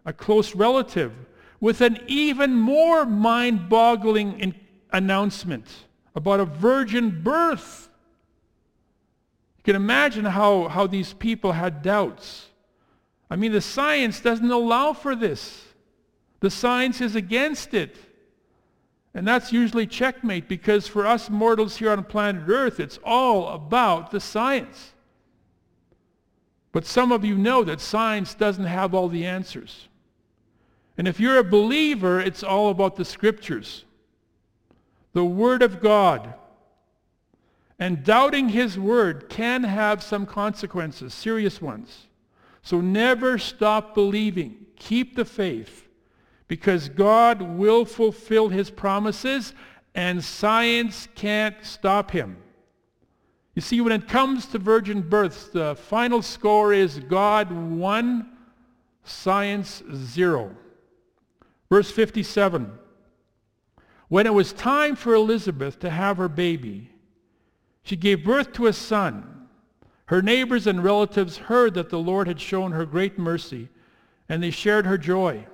a 0.05 0.13
close 0.13 0.55
relative, 0.55 1.13
with 1.61 1.79
an 1.79 1.99
even 2.07 2.55
more 2.55 3.05
mind-boggling 3.05 4.53
announcement 4.91 5.67
about 6.15 6.41
a 6.41 6.45
virgin 6.45 7.21
birth. 7.23 7.87
You 9.59 9.63
can 9.63 9.75
imagine 9.75 10.25
how, 10.25 10.67
how 10.67 10.87
these 10.87 11.13
people 11.13 11.51
had 11.51 11.83
doubts. 11.83 12.47
I 13.29 13.35
mean, 13.35 13.51
the 13.51 13.61
science 13.61 14.19
doesn't 14.19 14.51
allow 14.51 14.91
for 14.91 15.15
this. 15.15 15.63
The 16.39 16.49
science 16.49 16.99
is 16.99 17.15
against 17.15 17.75
it. 17.75 17.95
And 19.13 19.27
that's 19.27 19.53
usually 19.53 19.85
checkmate 19.85 20.47
because 20.47 20.87
for 20.87 21.05
us 21.05 21.29
mortals 21.29 21.77
here 21.77 21.91
on 21.91 22.03
planet 22.05 22.43
Earth, 22.47 22.79
it's 22.79 22.97
all 23.03 23.49
about 23.49 24.09
the 24.09 24.19
science. 24.19 24.93
But 26.71 26.85
some 26.85 27.11
of 27.11 27.23
you 27.23 27.37
know 27.37 27.63
that 27.65 27.81
science 27.81 28.33
doesn't 28.33 28.65
have 28.65 28.95
all 28.95 29.09
the 29.09 29.25
answers. 29.25 29.89
And 31.01 31.07
if 31.07 31.19
you're 31.19 31.39
a 31.39 31.43
believer, 31.43 32.19
it's 32.19 32.43
all 32.43 32.69
about 32.69 32.95
the 32.95 33.05
scriptures. 33.05 33.85
The 35.13 35.25
Word 35.25 35.63
of 35.63 35.81
God. 35.81 36.35
And 37.79 38.03
doubting 38.03 38.49
his 38.49 38.77
word 38.77 39.27
can 39.27 39.63
have 39.63 40.03
some 40.03 40.27
consequences, 40.27 41.15
serious 41.15 41.59
ones. 41.59 42.05
So 42.61 42.81
never 42.81 43.39
stop 43.39 43.95
believing. 43.95 44.67
Keep 44.75 45.15
the 45.15 45.25
faith 45.25 45.87
because 46.47 46.87
God 46.87 47.41
will 47.41 47.83
fulfill 47.83 48.49
his 48.49 48.69
promises 48.69 49.55
and 49.95 50.23
science 50.23 51.07
can't 51.15 51.55
stop 51.63 52.11
him. 52.11 52.37
You 53.55 53.63
see, 53.63 53.81
when 53.81 53.93
it 53.93 54.07
comes 54.07 54.45
to 54.49 54.59
virgin 54.59 55.01
births, 55.01 55.47
the 55.47 55.73
final 55.73 56.21
score 56.21 56.73
is 56.73 56.99
God 56.99 57.51
1, 57.51 58.29
science 59.03 59.81
0. 59.91 60.57
Verse 61.71 61.89
57. 61.89 62.69
When 64.09 64.27
it 64.27 64.33
was 64.33 64.51
time 64.51 64.97
for 64.97 65.13
Elizabeth 65.13 65.79
to 65.79 65.89
have 65.89 66.17
her 66.17 66.27
baby, 66.27 66.91
she 67.81 67.95
gave 67.95 68.25
birth 68.25 68.51
to 68.53 68.67
a 68.67 68.73
son. 68.73 69.47
Her 70.07 70.21
neighbors 70.21 70.67
and 70.67 70.83
relatives 70.83 71.37
heard 71.37 71.73
that 71.75 71.89
the 71.89 71.97
Lord 71.97 72.27
had 72.27 72.41
shown 72.41 72.73
her 72.73 72.85
great 72.85 73.17
mercy, 73.17 73.69
and 74.27 74.43
they 74.43 74.51
shared 74.51 74.85
her 74.85 74.97
joy. 74.97 75.47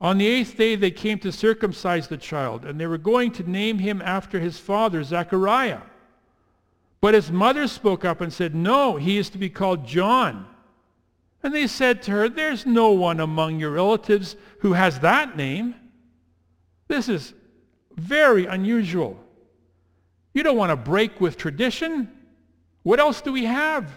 On 0.00 0.16
the 0.16 0.26
eighth 0.26 0.56
day 0.56 0.76
they 0.76 0.90
came 0.90 1.18
to 1.18 1.30
circumcise 1.30 2.08
the 2.08 2.16
child, 2.16 2.64
and 2.64 2.80
they 2.80 2.86
were 2.86 2.96
going 2.96 3.32
to 3.32 3.50
name 3.50 3.78
him 3.80 4.00
after 4.00 4.40
his 4.40 4.58
father, 4.58 5.04
Zechariah. 5.04 5.82
But 7.02 7.12
his 7.12 7.30
mother 7.30 7.68
spoke 7.68 8.06
up 8.06 8.22
and 8.22 8.32
said, 8.32 8.54
No, 8.54 8.96
he 8.96 9.18
is 9.18 9.28
to 9.28 9.36
be 9.36 9.50
called 9.50 9.86
John. 9.86 10.46
And 11.46 11.54
they 11.54 11.68
said 11.68 12.02
to 12.02 12.10
her, 12.10 12.28
There's 12.28 12.66
no 12.66 12.90
one 12.90 13.20
among 13.20 13.60
your 13.60 13.70
relatives 13.70 14.34
who 14.62 14.72
has 14.72 14.98
that 14.98 15.36
name. 15.36 15.76
This 16.88 17.08
is 17.08 17.34
very 17.94 18.46
unusual. 18.46 19.16
You 20.34 20.42
don't 20.42 20.56
want 20.56 20.70
to 20.70 20.76
break 20.76 21.20
with 21.20 21.36
tradition. 21.36 22.10
What 22.82 22.98
else 22.98 23.20
do 23.20 23.30
we 23.32 23.44
have? 23.44 23.92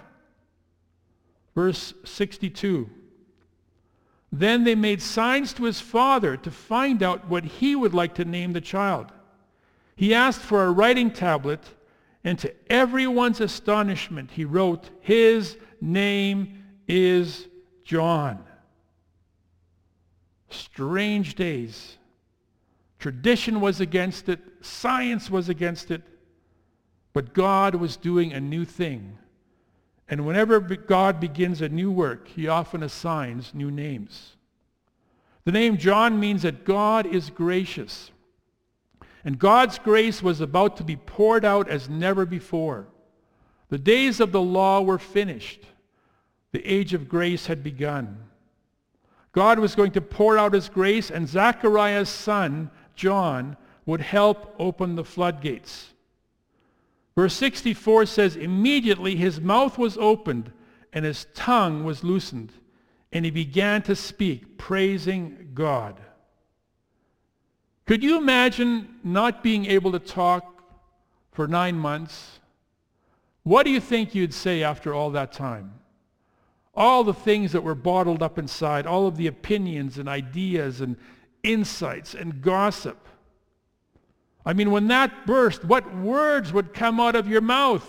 Verse 1.56 1.96
62. 2.06 2.88
Then 4.32 4.64
they 4.64 4.76
made 4.76 5.02
signs 5.02 5.52
to 5.54 5.64
his 5.64 5.82
father 5.82 6.38
to 6.38 6.52
find 6.52 7.02
out 7.02 7.30
what 7.30 7.46
he 7.46 7.76
would 7.76 7.96
like 7.96 8.14
to 8.14 8.26
name 8.26 8.54
the 8.54 8.62
child. 8.62 9.12
He 9.96 10.14
asked 10.14 10.42
for 10.42 10.66
a 10.66 10.72
writing 10.72 11.10
tablet, 11.10 11.64
and 12.24 12.38
to 12.38 12.54
everyone's 12.72 13.42
astonishment, 13.42 14.30
he 14.30 14.46
wrote, 14.46 14.92
His 15.02 15.58
name 15.82 16.59
is 16.89 17.47
John. 17.86 18.43
Strange 20.49 21.36
days. 21.36 21.97
Tradition 22.97 23.62
was 23.62 23.80
against 23.80 24.28
it. 24.28 24.39
Science 24.62 25.30
was 25.30 25.47
against 25.47 25.91
it. 25.91 26.02
But 27.13 27.34
God 27.34 27.75
was 27.75 27.95
doing 27.95 28.34
a 28.34 28.41
new 28.41 28.65
thing. 28.65 29.17
And 30.10 30.25
whenever 30.25 30.60
God 30.60 31.19
begins 31.19 31.62
a 31.62 31.69
new 31.69 31.91
work, 31.91 32.28
he 32.28 32.47
often 32.47 32.82
assigns 32.82 33.54
new 33.54 33.69
names. 33.69 34.36
The 35.45 35.52
name 35.52 35.78
John 35.78 36.19
means 36.19 36.41
that 36.41 36.65
God 36.65 37.06
is 37.06 37.30
gracious. 37.30 38.10
And 39.23 39.38
God's 39.38 39.78
grace 39.78 40.23
was 40.23 40.41
about 40.41 40.78
to 40.78 40.84
be 40.84 40.95
poured 40.95 41.45
out 41.45 41.69
as 41.69 41.88
never 41.88 42.25
before. 42.25 42.88
The 43.69 43.78
days 43.78 44.19
of 44.19 44.32
the 44.32 44.41
law 44.41 44.82
were 44.82 44.97
finished. 44.97 45.62
The 46.52 46.66
age 46.66 46.94
of 46.94 47.10
grace 47.10 47.46
had 47.46 47.64
begun. 47.64 48.18
God 49.32 49.60
was 49.60 49.76
going 49.76 49.92
to 49.92 50.02
pour 50.02 50.38
out 50.38 50.54
his 50.54 50.70
grace, 50.70 51.12
and 51.12 51.28
Zechariah's 51.28 52.10
son, 52.10 52.72
John, 52.96 53.56
would 53.86 54.02
help 54.02 54.56
open 54.60 54.96
the 54.96 55.04
floodgates. 55.04 55.94
Verse 57.16 57.34
64 57.36 58.06
says, 58.06 58.36
Immediately 58.36 59.16
his 59.16 59.40
mouth 59.40 59.78
was 59.78 59.98
opened 59.98 60.52
and 60.94 61.06
his 61.06 61.28
tongue 61.36 61.84
was 61.84 62.04
loosened, 62.04 62.52
and 63.12 63.26
he 63.26 63.32
began 63.32 63.82
to 63.84 63.96
speak, 63.96 64.58
praising 64.58 65.52
God. 65.54 66.00
Could 67.86 68.04
you 68.04 68.18
imagine 68.18 69.00
not 69.04 69.44
being 69.44 69.66
able 69.66 69.92
to 69.92 70.00
talk 70.00 70.64
for 71.32 71.48
nine 71.48 71.76
months? 71.76 72.40
What 73.44 73.64
do 73.64 73.72
you 73.72 73.80
think 73.80 74.14
you'd 74.14 74.34
say 74.34 74.64
after 74.64 74.94
all 74.94 75.12
that 75.12 75.32
time? 75.32 75.74
All 76.80 77.04
the 77.04 77.13
things 77.13 77.52
that 77.52 77.62
were 77.62 77.76
bottled 77.76 78.24
up 78.24 78.39
inside, 78.39 78.88
all 78.88 79.06
of 79.06 79.18
the 79.18 79.28
opinions 79.28 79.98
and 79.98 80.08
ideas 80.08 80.80
and 80.80 80.96
insights 81.44 82.15
and 82.15 82.42
gossip. 82.42 83.06
I 84.46 84.54
mean, 84.54 84.72
when 84.72 84.88
that 84.88 85.28
burst, 85.28 85.65
what 85.65 85.94
words 85.94 86.54
would 86.54 86.74
come 86.74 87.02
out 87.02 87.18
of 87.18 87.28
your 87.28 87.42
mouth? 87.42 87.86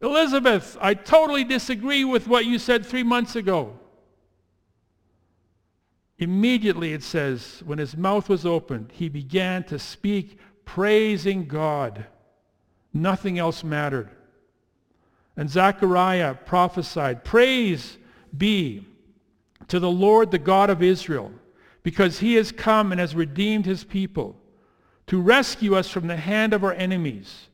Elizabeth, 0.00 0.76
I 0.80 0.94
totally 0.94 1.44
disagree 1.44 2.04
with 2.04 2.26
what 2.26 2.44
you 2.44 2.58
said 2.58 2.84
three 2.84 3.04
months 3.04 3.36
ago. 3.36 3.78
Immediately, 6.18 6.92
it 6.92 7.04
says, 7.04 7.62
when 7.64 7.78
his 7.78 7.96
mouth 7.96 8.28
was 8.28 8.44
opened, 8.44 8.90
he 8.92 9.08
began 9.08 9.62
to 9.64 9.78
speak, 9.78 10.38
praising 10.64 11.46
God. 11.46 12.06
Nothing 12.92 13.38
else 13.38 13.62
mattered. 13.62 14.10
And 15.36 15.48
Zechariah 15.48 16.34
prophesied, 16.34 17.24
Praise 17.24 17.98
be 18.36 18.86
to 19.68 19.80
the 19.80 19.90
Lord, 19.90 20.30
the 20.30 20.38
God 20.38 20.70
of 20.70 20.82
Israel, 20.82 21.32
because 21.82 22.18
he 22.18 22.34
has 22.34 22.52
come 22.52 22.92
and 22.92 23.00
has 23.00 23.14
redeemed 23.14 23.66
his 23.66 23.84
people 23.84 24.36
to 25.06 25.20
rescue 25.20 25.74
us 25.74 25.88
from 25.88 26.06
the 26.06 26.16
hand 26.16 26.52
of 26.52 26.64
our 26.64 26.72
enemies 26.74 27.48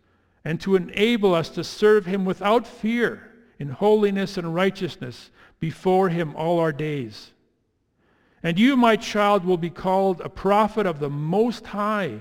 and 0.45 0.61
to 0.61 0.77
enable 0.77 1.35
us 1.35 1.49
to 1.51 1.65
serve 1.65 2.07
him 2.07 2.25
without 2.25 2.67
fear 2.67 3.33
in 3.59 3.69
holiness 3.69 4.37
and 4.37 4.55
righteousness 4.55 5.31
before 5.61 6.09
him 6.09 6.35
all 6.37 6.59
our 6.59 6.73
days. 6.73 7.33
And 8.43 8.59
you, 8.59 8.77
my 8.77 8.97
child, 8.97 9.45
will 9.45 9.57
be 9.57 9.71
called 9.71 10.21
a 10.21 10.29
prophet 10.29 10.87
of 10.87 11.01
the 11.01 11.11
Most 11.11 11.67
High, 11.67 12.21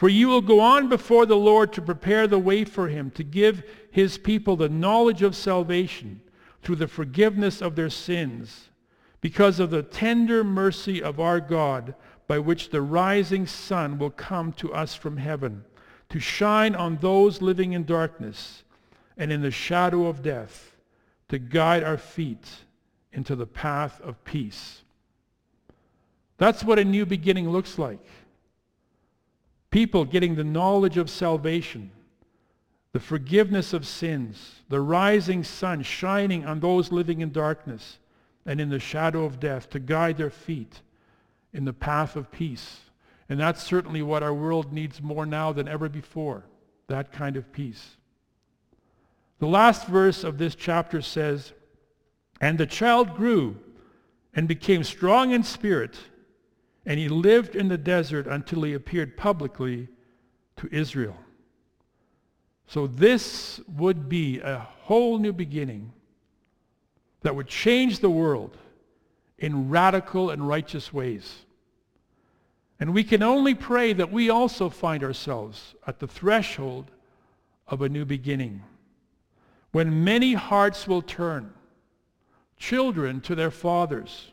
for 0.00 0.08
you 0.08 0.28
will 0.28 0.40
go 0.40 0.60
on 0.60 0.88
before 0.88 1.26
the 1.26 1.36
Lord 1.36 1.74
to 1.74 1.82
prepare 1.82 2.26
the 2.26 2.38
way 2.38 2.64
for 2.64 2.88
him, 2.88 3.10
to 3.10 3.22
give 3.22 3.62
his 3.90 4.16
people 4.16 4.56
the 4.56 4.70
knowledge 4.70 5.20
of 5.20 5.36
salvation 5.36 6.22
through 6.62 6.76
the 6.76 6.88
forgiveness 6.88 7.60
of 7.60 7.76
their 7.76 7.90
sins, 7.90 8.70
because 9.20 9.60
of 9.60 9.68
the 9.68 9.82
tender 9.82 10.42
mercy 10.42 11.02
of 11.02 11.20
our 11.20 11.38
God, 11.38 11.94
by 12.26 12.38
which 12.38 12.70
the 12.70 12.80
rising 12.80 13.46
sun 13.46 13.98
will 13.98 14.08
come 14.08 14.52
to 14.54 14.72
us 14.72 14.94
from 14.94 15.18
heaven, 15.18 15.66
to 16.08 16.18
shine 16.18 16.74
on 16.74 16.96
those 17.02 17.42
living 17.42 17.74
in 17.74 17.84
darkness 17.84 18.62
and 19.18 19.30
in 19.30 19.42
the 19.42 19.50
shadow 19.50 20.06
of 20.06 20.22
death 20.22 20.78
to 21.28 21.38
guide 21.38 21.84
our 21.84 21.98
feet 21.98 22.48
into 23.12 23.36
the 23.36 23.46
path 23.46 24.00
of 24.00 24.24
peace. 24.24 24.80
That's 26.38 26.64
what 26.64 26.78
a 26.78 26.84
new 26.86 27.04
beginning 27.04 27.50
looks 27.50 27.78
like. 27.78 28.02
People 29.70 30.04
getting 30.04 30.34
the 30.34 30.44
knowledge 30.44 30.96
of 30.96 31.08
salvation, 31.08 31.92
the 32.92 33.00
forgiveness 33.00 33.72
of 33.72 33.86
sins, 33.86 34.62
the 34.68 34.80
rising 34.80 35.44
sun 35.44 35.82
shining 35.82 36.44
on 36.44 36.60
those 36.60 36.90
living 36.90 37.20
in 37.20 37.30
darkness 37.30 37.98
and 38.44 38.60
in 38.60 38.68
the 38.68 38.80
shadow 38.80 39.24
of 39.24 39.38
death 39.38 39.70
to 39.70 39.78
guide 39.78 40.16
their 40.16 40.30
feet 40.30 40.80
in 41.52 41.64
the 41.64 41.72
path 41.72 42.16
of 42.16 42.30
peace. 42.32 42.80
And 43.28 43.38
that's 43.38 43.62
certainly 43.62 44.02
what 44.02 44.24
our 44.24 44.34
world 44.34 44.72
needs 44.72 45.00
more 45.00 45.24
now 45.24 45.52
than 45.52 45.68
ever 45.68 45.88
before, 45.88 46.44
that 46.88 47.12
kind 47.12 47.36
of 47.36 47.52
peace. 47.52 47.96
The 49.38 49.46
last 49.46 49.86
verse 49.86 50.24
of 50.24 50.36
this 50.36 50.56
chapter 50.56 51.00
says, 51.00 51.52
And 52.40 52.58
the 52.58 52.66
child 52.66 53.14
grew 53.16 53.56
and 54.34 54.48
became 54.48 54.82
strong 54.82 55.30
in 55.30 55.44
spirit, 55.44 55.96
and 56.86 56.98
he 56.98 57.08
lived 57.08 57.54
in 57.54 57.68
the 57.68 57.78
desert 57.78 58.26
until 58.26 58.62
he 58.62 58.74
appeared 58.74 59.16
publicly 59.16 59.88
to 60.56 60.68
Israel. 60.72 61.16
So 62.66 62.86
this 62.86 63.60
would 63.76 64.08
be 64.08 64.38
a 64.40 64.58
whole 64.82 65.18
new 65.18 65.32
beginning 65.32 65.92
that 67.22 67.34
would 67.34 67.48
change 67.48 67.98
the 67.98 68.10
world 68.10 68.56
in 69.38 69.68
radical 69.68 70.30
and 70.30 70.46
righteous 70.46 70.92
ways. 70.92 71.44
And 72.78 72.94
we 72.94 73.04
can 73.04 73.22
only 73.22 73.54
pray 73.54 73.92
that 73.92 74.10
we 74.10 74.30
also 74.30 74.70
find 74.70 75.04
ourselves 75.04 75.74
at 75.86 75.98
the 75.98 76.06
threshold 76.06 76.90
of 77.66 77.82
a 77.82 77.88
new 77.88 78.04
beginning. 78.04 78.62
When 79.72 80.02
many 80.02 80.34
hearts 80.34 80.88
will 80.88 81.02
turn, 81.02 81.52
children 82.56 83.20
to 83.22 83.34
their 83.34 83.50
fathers, 83.50 84.32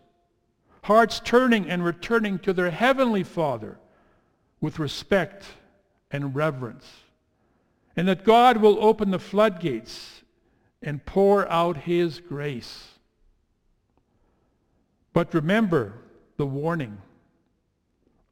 hearts 0.88 1.20
turning 1.20 1.70
and 1.70 1.84
returning 1.84 2.40
to 2.40 2.54
their 2.54 2.72
heavenly 2.72 3.22
Father 3.22 3.78
with 4.62 4.80
respect 4.80 5.44
and 6.10 6.34
reverence. 6.34 6.86
And 7.98 8.08
that 8.08 8.24
God 8.24 8.56
will 8.56 8.82
open 8.82 9.12
the 9.12 9.20
floodgates 9.20 10.22
and 10.82 11.06
pour 11.06 11.46
out 11.52 11.76
his 11.76 12.22
grace. 12.22 12.88
But 15.12 15.34
remember 15.34 15.92
the 16.38 16.46
warning 16.46 17.00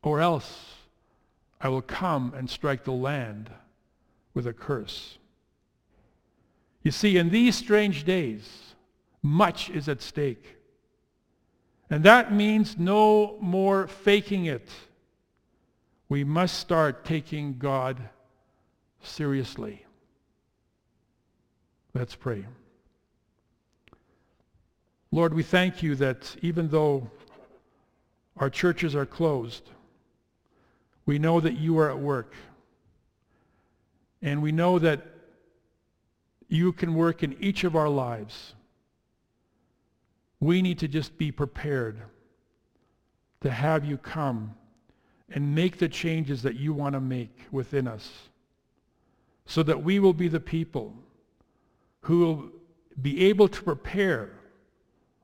or 0.01 0.21
else 0.21 0.75
I 1.59 1.67
will 1.67 1.81
come 1.81 2.33
and 2.37 2.49
strike 2.49 2.85
the 2.85 2.93
land 2.93 3.49
with 4.33 4.47
a 4.47 4.53
curse. 4.53 5.17
You 6.83 6.91
see, 6.91 7.17
in 7.17 7.31
these 7.31 7.57
strange 7.57 8.05
days, 8.05 8.75
much 9.21 9.69
is 9.69 9.89
at 9.89 10.01
stake. 10.01 10.55
And 11.89 12.03
that 12.03 12.33
means 12.33 12.77
no 12.77 13.37
more 13.39 13.87
faking 13.87 14.45
it. 14.45 14.69
We 16.09 16.23
must 16.23 16.59
start 16.59 17.05
taking 17.05 17.57
God 17.57 17.97
seriously. 19.01 19.85
Let's 21.93 22.15
pray. 22.15 22.45
Lord, 25.11 25.33
we 25.33 25.43
thank 25.43 25.81
you 25.81 25.95
that 25.95 26.35
even 26.41 26.69
though 26.69 27.09
our 28.37 28.49
churches 28.49 28.95
are 28.95 29.05
closed, 29.05 29.69
we 31.05 31.19
know 31.19 31.39
that 31.39 31.57
you 31.57 31.77
are 31.77 31.89
at 31.89 31.99
work. 31.99 32.33
And 34.21 34.41
we 34.41 34.51
know 34.51 34.79
that 34.79 35.05
you 36.47 36.73
can 36.73 36.95
work 36.95 37.23
in 37.23 37.35
each 37.39 37.63
of 37.63 37.75
our 37.75 37.89
lives. 37.89 38.55
We 40.45 40.61
need 40.61 40.77
to 40.77 40.87
just 40.87 41.17
be 41.17 41.31
prepared 41.31 41.99
to 43.41 43.49
have 43.49 43.83
you 43.83 43.97
come 43.97 44.53
and 45.27 45.55
make 45.55 45.79
the 45.79 45.89
changes 45.89 46.43
that 46.43 46.55
you 46.55 46.71
want 46.71 46.93
to 46.93 46.99
make 46.99 47.35
within 47.51 47.87
us 47.87 48.11
so 49.47 49.63
that 49.63 49.81
we 49.81 49.97
will 49.97 50.13
be 50.13 50.27
the 50.27 50.39
people 50.39 50.93
who 52.01 52.19
will 52.19 52.51
be 53.01 53.25
able 53.25 53.47
to 53.47 53.63
prepare 53.63 54.33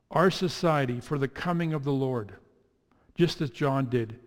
our 0.10 0.32
society 0.32 1.00
for 1.00 1.20
the 1.20 1.28
coming 1.28 1.72
of 1.72 1.84
the 1.84 1.94
Lord, 1.94 2.34
just 3.14 3.42
as 3.42 3.52
John 3.52 3.92
did 3.92 4.20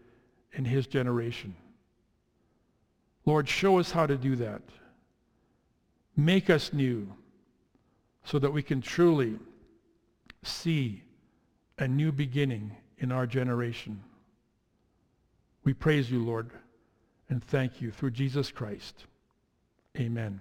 in 0.52 0.64
his 0.64 0.86
generation. 0.86 1.56
Lord, 3.26 3.48
show 3.48 3.80
us 3.80 3.90
how 3.90 4.06
to 4.06 4.16
do 4.16 4.36
that. 4.36 4.62
Make 6.16 6.50
us 6.50 6.72
new 6.72 7.12
so 8.22 8.38
that 8.38 8.52
we 8.52 8.62
can 8.62 8.80
truly 8.80 9.40
see 10.44 11.02
a 11.78 11.88
new 11.88 12.12
beginning 12.12 12.76
in 12.98 13.10
our 13.12 13.26
generation. 13.26 14.02
We 15.64 15.74
praise 15.74 16.10
you, 16.10 16.24
Lord, 16.24 16.50
and 17.28 17.42
thank 17.42 17.80
you 17.80 17.90
through 17.90 18.12
Jesus 18.12 18.50
Christ. 18.50 19.06
Amen. 19.98 20.40